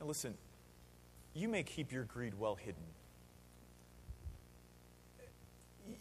Now, 0.00 0.06
listen, 0.06 0.34
you 1.34 1.48
may 1.48 1.62
keep 1.62 1.92
your 1.92 2.04
greed 2.04 2.34
well 2.38 2.56
hidden. 2.56 2.82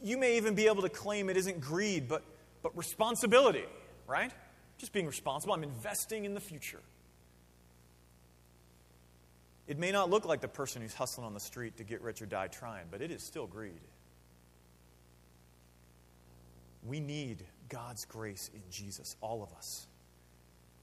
You 0.04 0.17
may 0.17 0.38
even 0.38 0.56
be 0.56 0.67
able 0.67 0.82
to 0.84 0.89
claim 0.89 1.30
it 1.30 1.38
isn't 1.38 1.62
greed, 1.62 2.08
but, 2.08 2.24
but 2.62 2.76
responsibility, 2.78 3.65
right? 4.08 4.32
Just 4.78 4.93
being 4.93 5.08
responsible. 5.08 5.54
I'm 5.54 5.63
investing 5.63 6.26
in 6.26 6.34
the 6.34 6.39
future. 6.39 6.82
It 9.67 9.80
may 9.80 9.91
not 9.91 10.10
look 10.10 10.26
like 10.26 10.41
the 10.41 10.48
person 10.48 10.82
who's 10.82 10.93
hustling 10.93 11.26
on 11.26 11.34
the 11.34 11.39
street 11.39 11.78
to 11.78 11.84
get 11.84 12.02
rich 12.02 12.21
or 12.21 12.28
die 12.28 12.48
trying, 12.48 12.86
but 12.91 13.02
it 13.02 13.12
is 13.12 13.24
still 13.24 13.48
greed. 13.48 13.82
We 16.84 17.00
need 17.00 17.43
God's 17.67 18.06
grace 18.06 18.52
in 18.54 18.62
Jesus, 18.69 19.15
all 19.21 19.41
of 19.41 19.52
us. 19.54 19.88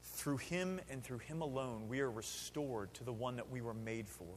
Through 0.03 0.37
Him 0.37 0.81
and 0.89 1.01
through 1.01 1.19
Him 1.19 1.41
alone, 1.41 1.87
we 1.87 2.01
are 2.01 2.11
restored 2.11 2.93
to 2.95 3.05
the 3.05 3.13
one 3.13 3.37
that 3.37 3.49
we 3.49 3.61
were 3.61 3.73
made 3.73 4.09
for, 4.09 4.27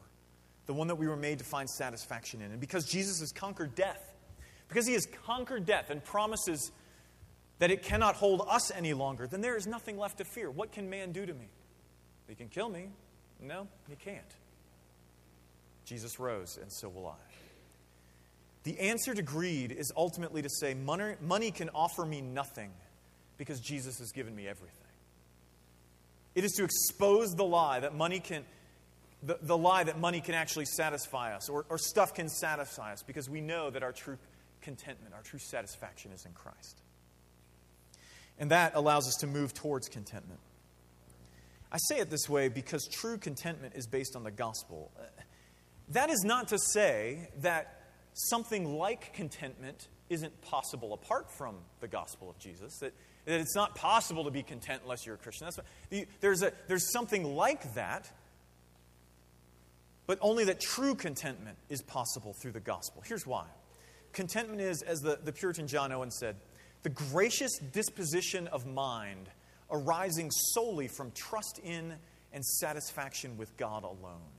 the 0.66 0.74
one 0.74 0.86
that 0.86 0.94
we 0.94 1.08
were 1.08 1.16
made 1.16 1.38
to 1.38 1.44
find 1.44 1.68
satisfaction 1.68 2.40
in. 2.40 2.52
And 2.52 2.60
because 2.60 2.86
Jesus 2.86 3.18
has 3.18 3.32
conquered 3.32 3.74
death, 3.74 4.15
because 4.68 4.86
he 4.86 4.94
has 4.94 5.06
conquered 5.24 5.66
death 5.66 5.90
and 5.90 6.04
promises 6.04 6.70
that 7.58 7.70
it 7.70 7.82
cannot 7.82 8.16
hold 8.16 8.42
us 8.48 8.70
any 8.70 8.92
longer, 8.92 9.26
then 9.26 9.40
there 9.40 9.56
is 9.56 9.66
nothing 9.66 9.98
left 9.98 10.18
to 10.18 10.24
fear. 10.24 10.50
What 10.50 10.72
can 10.72 10.90
man 10.90 11.12
do 11.12 11.24
to 11.24 11.32
me? 11.32 11.48
He 12.28 12.34
can 12.34 12.48
kill 12.48 12.68
me. 12.68 12.88
No, 13.40 13.68
he 13.88 13.96
can't. 13.96 14.22
Jesus 15.84 16.18
rose, 16.18 16.58
and 16.60 16.72
so 16.72 16.88
will 16.88 17.06
I. 17.06 17.14
The 18.64 18.80
answer 18.80 19.14
to 19.14 19.22
greed 19.22 19.70
is 19.70 19.92
ultimately 19.96 20.42
to 20.42 20.48
say 20.48 20.74
money, 20.74 21.14
money 21.20 21.52
can 21.52 21.70
offer 21.70 22.04
me 22.04 22.20
nothing 22.20 22.72
because 23.38 23.60
Jesus 23.60 23.98
has 24.00 24.10
given 24.10 24.34
me 24.34 24.48
everything. 24.48 24.72
It 26.34 26.44
is 26.44 26.52
to 26.52 26.64
expose 26.64 27.34
the 27.34 27.44
lie 27.44 27.80
that 27.80 27.94
money 27.94 28.18
can, 28.18 28.44
the, 29.22 29.38
the 29.40 29.56
lie 29.56 29.84
that 29.84 30.00
money 30.00 30.20
can 30.20 30.34
actually 30.34 30.64
satisfy 30.66 31.34
us 31.34 31.48
or, 31.48 31.64
or 31.68 31.78
stuff 31.78 32.12
can 32.12 32.28
satisfy 32.28 32.92
us 32.92 33.04
because 33.04 33.30
we 33.30 33.40
know 33.40 33.70
that 33.70 33.82
our 33.82 33.92
true 33.92 34.18
contentment, 34.66 35.14
our 35.14 35.22
true 35.22 35.38
satisfaction 35.38 36.10
is 36.10 36.26
in 36.26 36.32
Christ. 36.32 36.82
And 38.36 38.50
that 38.50 38.72
allows 38.74 39.06
us 39.06 39.14
to 39.20 39.28
move 39.28 39.54
towards 39.54 39.88
contentment. 39.88 40.40
I 41.70 41.78
say 41.88 42.00
it 42.00 42.10
this 42.10 42.28
way 42.28 42.48
because 42.48 42.88
true 42.88 43.16
contentment 43.16 43.74
is 43.76 43.86
based 43.86 44.16
on 44.16 44.24
the 44.24 44.32
gospel. 44.32 44.90
That 45.90 46.10
is 46.10 46.24
not 46.24 46.48
to 46.48 46.58
say 46.58 47.28
that 47.42 47.80
something 48.12 48.76
like 48.76 49.14
contentment 49.14 49.86
isn't 50.10 50.42
possible 50.42 50.92
apart 50.94 51.30
from 51.38 51.58
the 51.80 51.86
gospel 51.86 52.28
of 52.28 52.36
Jesus, 52.40 52.76
that, 52.80 52.92
that 53.24 53.40
it's 53.40 53.54
not 53.54 53.76
possible 53.76 54.24
to 54.24 54.32
be 54.32 54.42
content 54.42 54.80
unless 54.82 55.06
you're 55.06 55.14
a 55.14 55.18
Christian. 55.18 55.46
That's, 55.46 55.60
the, 55.90 56.06
there's, 56.20 56.42
a, 56.42 56.52
there's 56.66 56.90
something 56.92 57.22
like 57.36 57.74
that, 57.74 58.10
but 60.08 60.18
only 60.20 60.44
that 60.44 60.58
true 60.58 60.96
contentment 60.96 61.56
is 61.68 61.82
possible 61.82 62.34
through 62.42 62.52
the 62.52 62.60
gospel. 62.60 63.04
Here's 63.06 63.26
why. 63.26 63.46
Contentment 64.16 64.62
is, 64.62 64.80
as 64.80 65.02
the, 65.02 65.18
the 65.22 65.30
Puritan 65.30 65.66
John 65.66 65.92
Owen 65.92 66.10
said, 66.10 66.36
the 66.82 66.88
gracious 66.88 67.58
disposition 67.58 68.46
of 68.46 68.64
mind 68.64 69.28
arising 69.70 70.30
solely 70.30 70.88
from 70.88 71.10
trust 71.10 71.60
in 71.62 71.92
and 72.32 72.42
satisfaction 72.42 73.36
with 73.36 73.54
God 73.58 73.84
alone. 73.84 74.32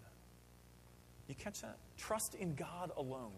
You 1.27 1.35
catch 1.35 1.61
that? 1.61 1.77
Trust 1.95 2.33
in 2.33 2.55
God 2.55 2.91
alone. 2.97 3.29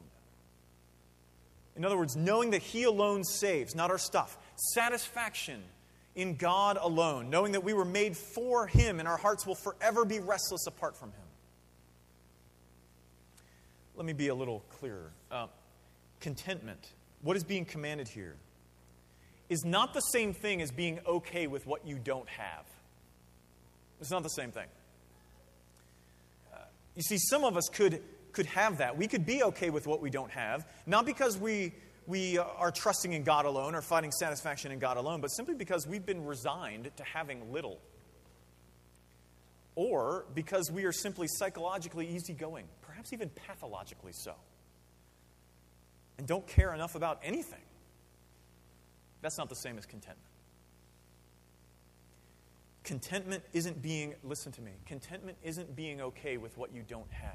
In 1.76 1.84
other 1.84 1.98
words, 1.98 2.16
knowing 2.16 2.52
that 2.52 2.62
He 2.62 2.84
alone 2.84 3.26
saves, 3.26 3.76
not 3.76 3.92
our 3.92 3.98
stuff. 3.98 4.38
Satisfaction 4.74 5.62
in 6.16 6.36
God 6.36 6.78
alone, 6.80 7.30
knowing 7.30 7.52
that 7.52 7.66
we 7.66 7.74
were 7.74 7.84
made 7.84 8.16
for 8.16 8.66
Him 8.66 9.00
and 9.00 9.10
our 9.10 9.18
hearts 9.18 9.46
will 9.46 9.56
forever 9.56 10.06
be 10.06 10.22
restless 10.22 10.68
apart 10.68 10.96
from 10.96 11.10
Him. 11.10 11.28
Let 13.98 14.06
me 14.06 14.14
be 14.14 14.30
a 14.30 14.36
little 14.36 14.64
clearer. 14.70 15.12
Uh, 15.30 15.48
contentment, 16.20 16.90
what 17.22 17.38
is 17.38 17.44
being 17.44 17.66
commanded 17.66 18.08
here, 18.08 18.36
is 19.50 19.66
not 19.66 19.94
the 19.94 20.02
same 20.02 20.34
thing 20.34 20.62
as 20.62 20.72
being 20.72 21.00
okay 21.08 21.48
with 21.48 21.66
what 21.66 21.86
you 21.86 21.98
don't 21.98 22.30
have. 22.30 22.66
It's 24.00 24.12
not 24.12 24.24
the 24.24 24.30
same 24.30 24.52
thing. 24.52 24.68
Uh, 26.54 26.58
you 26.96 27.02
see, 27.02 27.18
some 27.18 27.44
of 27.44 27.58
us 27.58 27.68
could, 27.70 28.02
could 28.32 28.46
have 28.46 28.78
that. 28.78 28.98
We 28.98 29.08
could 29.08 29.26
be 29.26 29.44
okay 29.44 29.70
with 29.70 29.88
what 29.88 30.02
we 30.02 30.10
don't 30.10 30.32
have, 30.32 30.66
not 30.86 31.06
because 31.06 31.38
we, 31.38 31.74
we 32.06 32.38
are 32.38 32.72
trusting 32.72 33.14
in 33.14 33.24
God 33.24 33.46
alone 33.46 33.76
or 33.76 33.82
finding 33.82 34.12
satisfaction 34.12 34.72
in 34.72 34.80
God 34.80 34.98
alone, 34.98 35.20
but 35.22 35.30
simply 35.30 35.56
because 35.56 35.88
we've 35.88 36.06
been 36.06 36.26
resigned 36.26 36.92
to 36.96 37.04
having 37.04 37.52
little. 37.52 37.80
Or 39.76 40.26
because 40.36 40.72
we 40.72 40.86
are 40.86 40.92
simply 40.92 41.28
psychologically 41.28 42.08
easygoing, 42.08 42.66
perhaps 42.82 43.14
even 43.14 43.30
pathologically 43.30 44.12
so, 44.14 44.34
and 46.20 46.28
don't 46.28 46.46
care 46.46 46.74
enough 46.74 46.96
about 46.96 47.22
anything. 47.24 47.62
That's 49.22 49.38
not 49.38 49.48
the 49.48 49.56
same 49.56 49.78
as 49.78 49.86
contentment. 49.86 50.20
Contentment 52.84 53.42
isn't 53.54 53.82
being, 53.82 54.16
listen 54.24 54.52
to 54.52 54.62
me, 54.62 54.72
contentment 54.86 55.38
isn't 55.44 55.78
being 55.78 56.02
okay 56.02 56.36
with 56.36 56.58
what 56.58 56.74
you 56.74 56.84
don't 56.86 57.10
have. 57.12 57.32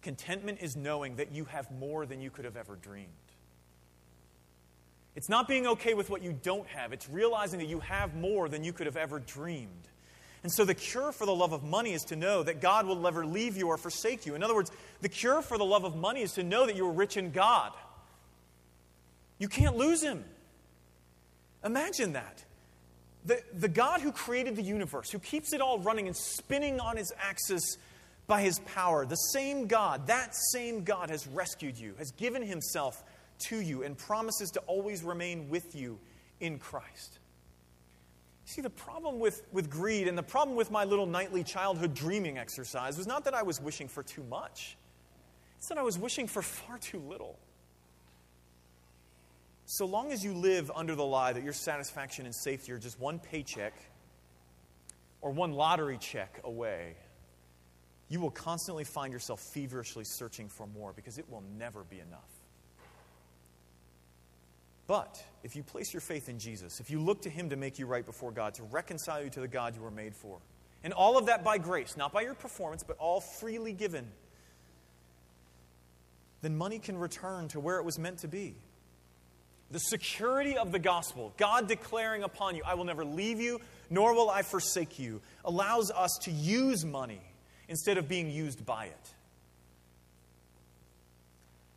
Contentment 0.00 0.58
is 0.60 0.76
knowing 0.76 1.16
that 1.16 1.32
you 1.32 1.44
have 1.46 1.68
more 1.72 2.06
than 2.06 2.20
you 2.20 2.30
could 2.30 2.44
have 2.44 2.56
ever 2.56 2.76
dreamed. 2.76 3.08
It's 5.16 5.28
not 5.28 5.48
being 5.48 5.66
okay 5.66 5.94
with 5.94 6.08
what 6.08 6.22
you 6.22 6.38
don't 6.40 6.68
have, 6.68 6.92
it's 6.92 7.08
realizing 7.08 7.58
that 7.58 7.68
you 7.68 7.80
have 7.80 8.14
more 8.14 8.48
than 8.48 8.62
you 8.62 8.72
could 8.72 8.86
have 8.86 8.96
ever 8.96 9.18
dreamed. 9.18 9.88
And 10.44 10.52
so, 10.52 10.66
the 10.66 10.74
cure 10.74 11.10
for 11.10 11.24
the 11.24 11.34
love 11.34 11.52
of 11.52 11.64
money 11.64 11.94
is 11.94 12.02
to 12.04 12.16
know 12.16 12.42
that 12.42 12.60
God 12.60 12.86
will 12.86 12.96
never 13.00 13.24
leave 13.24 13.56
you 13.56 13.68
or 13.68 13.78
forsake 13.78 14.26
you. 14.26 14.34
In 14.34 14.42
other 14.42 14.54
words, 14.54 14.70
the 15.00 15.08
cure 15.08 15.40
for 15.40 15.56
the 15.56 15.64
love 15.64 15.84
of 15.84 15.96
money 15.96 16.20
is 16.20 16.32
to 16.32 16.42
know 16.42 16.66
that 16.66 16.76
you 16.76 16.86
are 16.86 16.92
rich 16.92 17.16
in 17.16 17.30
God. 17.30 17.72
You 19.38 19.48
can't 19.48 19.76
lose 19.76 20.02
Him. 20.02 20.24
Imagine 21.64 22.12
that. 22.12 22.44
The, 23.24 23.40
the 23.54 23.68
God 23.68 24.02
who 24.02 24.12
created 24.12 24.54
the 24.56 24.62
universe, 24.62 25.10
who 25.10 25.18
keeps 25.18 25.54
it 25.54 25.62
all 25.62 25.78
running 25.78 26.06
and 26.06 26.16
spinning 26.16 26.78
on 26.78 26.98
his 26.98 27.10
axis 27.18 27.78
by 28.26 28.42
his 28.42 28.58
power, 28.60 29.06
the 29.06 29.16
same 29.16 29.66
God, 29.66 30.06
that 30.08 30.34
same 30.52 30.84
God 30.84 31.08
has 31.08 31.26
rescued 31.26 31.78
you, 31.78 31.94
has 31.98 32.10
given 32.12 32.42
himself 32.42 33.02
to 33.48 33.56
you, 33.56 33.82
and 33.82 33.96
promises 33.96 34.50
to 34.50 34.60
always 34.60 35.02
remain 35.02 35.48
with 35.48 35.74
you 35.74 35.98
in 36.40 36.58
Christ. 36.58 37.18
See, 38.44 38.60
the 38.60 38.70
problem 38.70 39.18
with, 39.18 39.42
with 39.52 39.70
greed 39.70 40.06
and 40.06 40.18
the 40.18 40.22
problem 40.22 40.54
with 40.54 40.70
my 40.70 40.84
little 40.84 41.06
nightly 41.06 41.42
childhood 41.42 41.94
dreaming 41.94 42.36
exercise 42.36 42.98
was 42.98 43.06
not 43.06 43.24
that 43.24 43.34
I 43.34 43.42
was 43.42 43.58
wishing 43.60 43.88
for 43.88 44.02
too 44.02 44.22
much, 44.24 44.76
it's 45.56 45.68
that 45.68 45.78
I 45.78 45.82
was 45.82 45.98
wishing 45.98 46.26
for 46.26 46.42
far 46.42 46.76
too 46.76 46.98
little. 46.98 47.38
So 49.66 49.86
long 49.86 50.12
as 50.12 50.22
you 50.22 50.34
live 50.34 50.70
under 50.74 50.94
the 50.94 51.04
lie 51.04 51.32
that 51.32 51.42
your 51.42 51.54
satisfaction 51.54 52.26
and 52.26 52.34
safety 52.34 52.72
are 52.72 52.78
just 52.78 53.00
one 53.00 53.18
paycheck 53.18 53.72
or 55.22 55.30
one 55.30 55.52
lottery 55.52 55.96
check 55.98 56.40
away, 56.44 56.96
you 58.08 58.20
will 58.20 58.30
constantly 58.30 58.84
find 58.84 59.12
yourself 59.12 59.40
feverishly 59.40 60.04
searching 60.04 60.48
for 60.48 60.66
more 60.66 60.92
because 60.92 61.16
it 61.16 61.30
will 61.30 61.42
never 61.58 61.82
be 61.84 61.98
enough. 61.98 62.28
But 64.86 65.24
if 65.42 65.56
you 65.56 65.62
place 65.62 65.94
your 65.94 66.02
faith 66.02 66.28
in 66.28 66.38
Jesus, 66.38 66.78
if 66.78 66.90
you 66.90 67.00
look 67.00 67.22
to 67.22 67.30
Him 67.30 67.48
to 67.48 67.56
make 67.56 67.78
you 67.78 67.86
right 67.86 68.04
before 68.04 68.32
God, 68.32 68.52
to 68.54 68.64
reconcile 68.64 69.24
you 69.24 69.30
to 69.30 69.40
the 69.40 69.48
God 69.48 69.74
you 69.74 69.80
were 69.80 69.90
made 69.90 70.14
for, 70.14 70.40
and 70.82 70.92
all 70.92 71.16
of 71.16 71.24
that 71.26 71.42
by 71.42 71.56
grace, 71.56 71.96
not 71.96 72.12
by 72.12 72.20
your 72.20 72.34
performance, 72.34 72.82
but 72.82 72.98
all 72.98 73.22
freely 73.22 73.72
given, 73.72 74.06
then 76.42 76.54
money 76.54 76.78
can 76.78 76.98
return 76.98 77.48
to 77.48 77.60
where 77.60 77.78
it 77.78 77.84
was 77.86 77.98
meant 77.98 78.18
to 78.18 78.28
be 78.28 78.56
the 79.74 79.80
security 79.80 80.56
of 80.56 80.70
the 80.70 80.78
gospel, 80.78 81.34
God 81.36 81.66
declaring 81.66 82.22
upon 82.22 82.54
you, 82.54 82.62
I 82.64 82.74
will 82.74 82.84
never 82.84 83.04
leave 83.04 83.40
you, 83.40 83.60
nor 83.90 84.14
will 84.14 84.30
I 84.30 84.42
forsake 84.42 85.00
you, 85.00 85.20
allows 85.44 85.90
us 85.90 86.16
to 86.22 86.30
use 86.30 86.84
money 86.84 87.20
instead 87.66 87.98
of 87.98 88.08
being 88.08 88.30
used 88.30 88.64
by 88.64 88.84
it. 88.84 89.14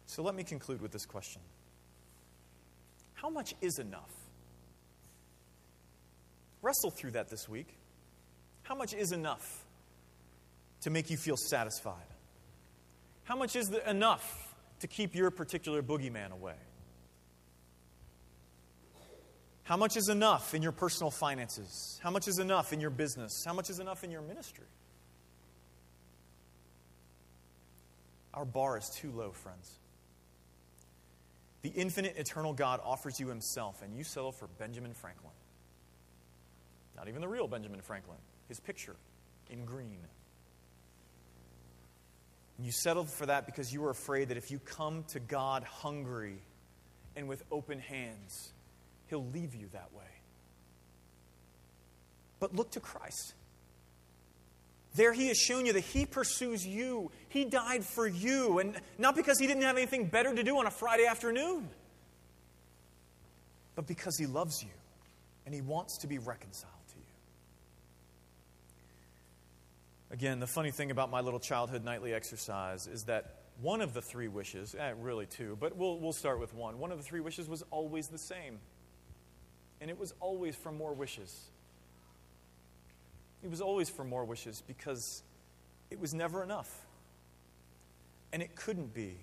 So 0.05 0.21
let 0.21 0.35
me 0.35 0.43
conclude 0.43 0.79
with 0.79 0.91
this 0.91 1.07
question 1.07 1.41
How 3.15 3.31
much 3.31 3.55
is 3.61 3.79
enough? 3.79 4.13
Wrestle 6.61 6.91
through 6.91 7.11
that 7.11 7.29
this 7.29 7.49
week. 7.49 7.79
How 8.61 8.75
much 8.75 8.93
is 8.93 9.11
enough 9.11 9.65
to 10.81 10.91
make 10.91 11.09
you 11.09 11.17
feel 11.17 11.35
satisfied? 11.35 11.95
How 13.23 13.35
much 13.35 13.55
is 13.55 13.71
enough 13.87 14.55
to 14.81 14.87
keep 14.87 15.15
your 15.15 15.31
particular 15.31 15.81
boogeyman 15.81 16.31
away? 16.31 16.57
How 19.67 19.75
much 19.75 19.97
is 19.97 20.07
enough 20.07 20.53
in 20.53 20.61
your 20.61 20.71
personal 20.71 21.11
finances? 21.11 21.99
How 22.01 22.09
much 22.09 22.29
is 22.29 22.39
enough 22.39 22.71
in 22.71 22.79
your 22.79 22.89
business? 22.89 23.43
How 23.45 23.51
much 23.51 23.69
is 23.69 23.81
enough 23.81 24.05
in 24.05 24.11
your 24.11 24.21
ministry? 24.21 24.63
Our 28.33 28.45
bar 28.45 28.77
is 28.77 28.89
too 28.89 29.11
low, 29.11 29.31
friends. 29.31 29.69
The 31.63 31.69
infinite, 31.69 32.15
eternal 32.15 32.53
God 32.53 32.79
offers 32.81 33.19
you 33.19 33.27
himself, 33.27 33.81
and 33.81 33.93
you 33.93 34.05
settle 34.05 34.31
for 34.31 34.47
Benjamin 34.57 34.93
Franklin. 34.93 35.33
Not 36.95 37.09
even 37.09 37.19
the 37.19 37.27
real 37.27 37.49
Benjamin 37.49 37.81
Franklin, 37.81 38.19
his 38.47 38.61
picture 38.61 38.95
in 39.49 39.65
green. 39.65 39.99
You 42.57 42.71
settled 42.71 43.09
for 43.09 43.25
that 43.25 43.45
because 43.45 43.73
you 43.73 43.81
were 43.81 43.89
afraid 43.89 44.29
that 44.29 44.37
if 44.37 44.49
you 44.49 44.59
come 44.59 45.03
to 45.09 45.19
God 45.19 45.65
hungry 45.65 46.37
and 47.17 47.27
with 47.27 47.43
open 47.51 47.79
hands, 47.79 48.53
He'll 49.07 49.25
leave 49.25 49.55
you 49.55 49.67
that 49.73 49.93
way. 49.93 50.03
But 52.39 52.55
look 52.55 52.71
to 52.71 52.79
Christ. 52.79 53.33
There 54.95 55.13
he 55.13 55.27
has 55.27 55.37
shown 55.37 55.65
you 55.65 55.73
that 55.73 55.81
he 55.81 56.05
pursues 56.05 56.65
you. 56.65 57.11
He 57.29 57.45
died 57.45 57.83
for 57.83 58.07
you, 58.07 58.59
and 58.59 58.75
not 58.97 59.15
because 59.15 59.39
he 59.39 59.47
didn't 59.47 59.63
have 59.63 59.77
anything 59.77 60.05
better 60.05 60.33
to 60.33 60.43
do 60.43 60.57
on 60.57 60.65
a 60.65 60.71
Friday 60.71 61.05
afternoon, 61.05 61.69
but 63.75 63.85
because 63.85 64.17
he 64.17 64.25
loves 64.25 64.63
you 64.63 64.69
and 65.45 65.53
he 65.53 65.61
wants 65.61 65.99
to 65.99 66.07
be 66.07 66.17
reconciled 66.17 66.73
to 66.89 66.97
you. 66.97 67.03
Again, 70.11 70.39
the 70.39 70.47
funny 70.47 70.71
thing 70.71 70.89
about 70.89 71.11
my 71.11 71.21
little 71.21 71.39
childhood 71.39 71.85
nightly 71.85 72.13
exercise 72.13 72.87
is 72.87 73.03
that 73.03 73.35
one 73.61 73.81
of 73.81 73.93
the 73.93 74.01
three 74.01 74.27
wishes, 74.27 74.75
eh, 74.77 74.93
really 74.99 75.25
two, 75.25 75.57
but 75.59 75.77
we'll, 75.77 75.99
we'll 75.99 76.13
start 76.13 76.39
with 76.39 76.53
one. 76.53 76.79
One 76.79 76.91
of 76.91 76.97
the 76.97 77.03
three 77.03 77.19
wishes 77.19 77.47
was 77.47 77.63
always 77.71 78.07
the 78.07 78.17
same 78.17 78.59
And 79.79 79.89
it 79.89 79.99
was 79.99 80.13
always 80.19 80.55
for 80.55 80.71
more 80.71 80.93
wishes. 80.93 81.49
It 83.43 83.49
was 83.49 83.61
always 83.61 83.89
for 83.89 84.03
more 84.03 84.25
wishes 84.25 84.63
because 84.65 85.23
it 85.91 85.99
was 85.99 86.13
never 86.13 86.43
enough. 86.43 86.85
And 88.33 88.41
it 88.41 88.55
couldn't 88.55 88.93
be 88.93 89.15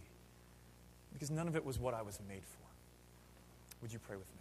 because 1.12 1.30
none 1.30 1.48
of 1.48 1.56
it 1.56 1.64
was 1.64 1.78
what 1.78 1.94
I 1.94 2.02
was 2.02 2.18
made 2.28 2.42
for. 2.42 2.64
Would 3.82 3.92
you 3.92 3.98
pray 3.98 4.16
with 4.16 4.26
me? 4.26 4.40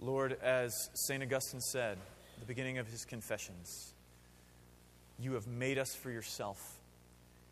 Lord, 0.00 0.38
as 0.42 0.90
St. 0.94 1.22
Augustine 1.22 1.60
said 1.60 1.98
at 2.34 2.40
the 2.40 2.46
beginning 2.46 2.78
of 2.78 2.86
his 2.86 3.04
Confessions, 3.04 3.94
you 5.18 5.32
have 5.34 5.46
made 5.46 5.78
us 5.78 5.94
for 5.94 6.10
yourself, 6.10 6.78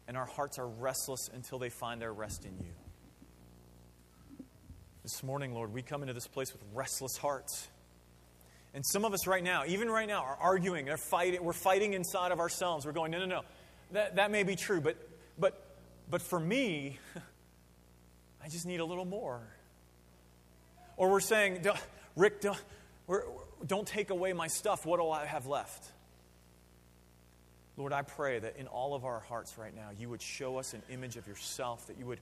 and 0.06 0.16
our 0.16 0.26
hearts 0.26 0.58
are 0.58 0.68
restless 0.68 1.28
until 1.34 1.58
they 1.58 1.70
find 1.70 2.00
their 2.00 2.12
rest 2.12 2.44
in 2.44 2.56
you. 2.58 2.72
This 5.06 5.22
morning, 5.22 5.54
Lord, 5.54 5.72
we 5.72 5.82
come 5.82 6.02
into 6.02 6.14
this 6.14 6.26
place 6.26 6.52
with 6.52 6.60
restless 6.74 7.16
hearts. 7.16 7.68
And 8.74 8.84
some 8.84 9.04
of 9.04 9.14
us 9.14 9.28
right 9.28 9.44
now, 9.44 9.62
even 9.64 9.88
right 9.88 10.08
now, 10.08 10.24
are 10.24 10.36
arguing. 10.40 10.84
They're 10.84 10.96
fighting. 10.96 11.44
We're 11.44 11.52
fighting 11.52 11.94
inside 11.94 12.32
of 12.32 12.40
ourselves. 12.40 12.84
We're 12.84 12.90
going, 12.90 13.12
no, 13.12 13.20
no, 13.20 13.26
no. 13.26 13.42
That, 13.92 14.16
that 14.16 14.32
may 14.32 14.42
be 14.42 14.56
true, 14.56 14.80
but, 14.80 14.96
but, 15.38 15.62
but 16.10 16.22
for 16.22 16.40
me, 16.40 16.98
I 18.44 18.48
just 18.48 18.66
need 18.66 18.80
a 18.80 18.84
little 18.84 19.04
more. 19.04 19.46
Or 20.96 21.08
we're 21.08 21.20
saying, 21.20 21.64
Rick, 22.16 22.40
don't, 22.40 22.58
don't 23.64 23.86
take 23.86 24.10
away 24.10 24.32
my 24.32 24.48
stuff. 24.48 24.84
What 24.84 24.98
do 24.98 25.08
I 25.08 25.24
have 25.24 25.46
left? 25.46 25.86
Lord, 27.76 27.92
I 27.92 28.02
pray 28.02 28.40
that 28.40 28.56
in 28.56 28.66
all 28.66 28.92
of 28.92 29.04
our 29.04 29.20
hearts 29.20 29.56
right 29.56 29.72
now, 29.72 29.90
you 29.96 30.08
would 30.08 30.20
show 30.20 30.58
us 30.58 30.74
an 30.74 30.82
image 30.90 31.16
of 31.16 31.28
yourself, 31.28 31.86
that 31.86 31.96
you 31.96 32.06
would 32.06 32.18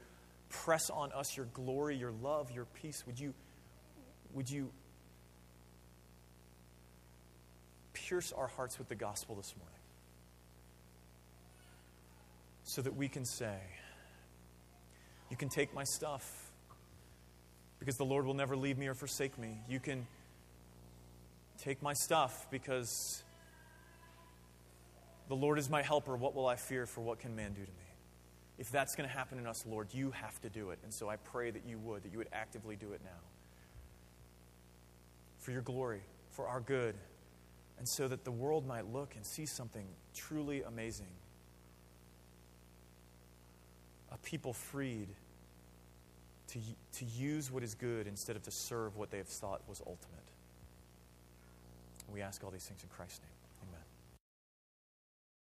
press 0.49 0.91
on 0.91 1.13
us 1.13 1.37
your 1.37 1.47
glory, 1.47 1.97
your 1.97 2.13
love, 2.23 2.51
your 2.51 2.65
peace. 2.65 3.05
Would 3.07 3.19
you, 3.19 3.35
would 4.33 4.51
you 4.51 4.71
pierce 7.93 8.33
our 8.33 8.49
hearts 8.49 8.79
with 8.79 8.89
the 8.89 8.95
gospel 8.95 9.35
this 9.37 9.55
morning 9.57 9.75
so 12.65 12.83
that 12.83 12.95
we 12.95 13.09
can 13.09 13.25
say, 13.25 13.57
You 15.31 15.37
can 15.37 15.49
take 15.49 15.75
my 15.75 15.85
stuff 15.85 16.51
because 17.79 17.97
the 17.97 18.05
Lord 18.05 18.27
will 18.27 18.35
never 18.35 18.57
leave 18.57 18.79
me 18.79 18.87
or 18.89 18.95
forsake 18.95 19.39
me. 19.39 19.59
You 19.69 19.81
can 19.81 20.07
take 21.59 21.83
my 21.83 21.93
stuff 21.93 22.47
because 22.51 23.23
the 25.29 25.37
Lord 25.37 25.59
is 25.59 25.71
my 25.71 25.83
helper. 25.83 26.17
What 26.17 26.35
will 26.35 26.47
I 26.47 26.57
fear? 26.57 26.87
For 26.87 27.01
what 27.01 27.19
can 27.19 27.37
man 27.37 27.53
do 27.53 27.63
to 27.63 27.71
me? 27.71 27.84
If 28.59 28.71
that's 28.71 28.95
going 28.95 29.09
to 29.09 29.15
happen 29.15 29.39
in 29.39 29.47
us, 29.47 29.65
Lord, 29.69 29.89
you 29.93 30.13
have 30.13 30.41
to 30.43 30.49
do 30.49 30.71
it. 30.71 30.79
And 30.85 30.93
so 30.93 31.09
I 31.09 31.17
pray 31.17 31.51
that 31.51 31.63
you 31.67 31.79
would, 31.79 32.05
that 32.05 32.13
you 32.13 32.19
would 32.19 32.29
actively 32.33 32.77
do 32.77 32.93
it 32.93 33.01
now. 33.05 33.11
For 35.39 35.51
your 35.51 35.63
glory, 35.63 36.03
for 36.31 36.47
our 36.47 36.61
good, 36.61 36.95
and 37.79 37.89
so 37.89 38.07
that 38.09 38.25
the 38.25 38.31
world 38.31 38.67
might 38.67 38.93
look 38.93 39.17
and 39.17 39.27
see 39.27 39.47
something 39.47 39.85
truly 40.15 40.63
amazing. 40.63 41.11
A 44.13 44.19
people 44.19 44.53
freed 44.53 45.09
to, 46.49 46.59
to 46.99 47.05
use 47.05 47.51
what 47.51 47.65
is 47.65 47.75
good 47.75 48.07
instead 48.07 48.37
of 48.37 48.43
to 48.43 48.51
serve 48.53 48.97
what 48.97 49.11
they 49.11 49.19
have 49.19 49.27
thought 49.27 49.63
was 49.69 49.81
ultimate. 49.81 50.25
We 52.13 52.23
ask 52.23 52.45
all 52.45 52.51
these 52.51 52.65
things 52.65 52.83
in 52.83 52.89
Christ's 52.91 53.21
name. 53.21 53.34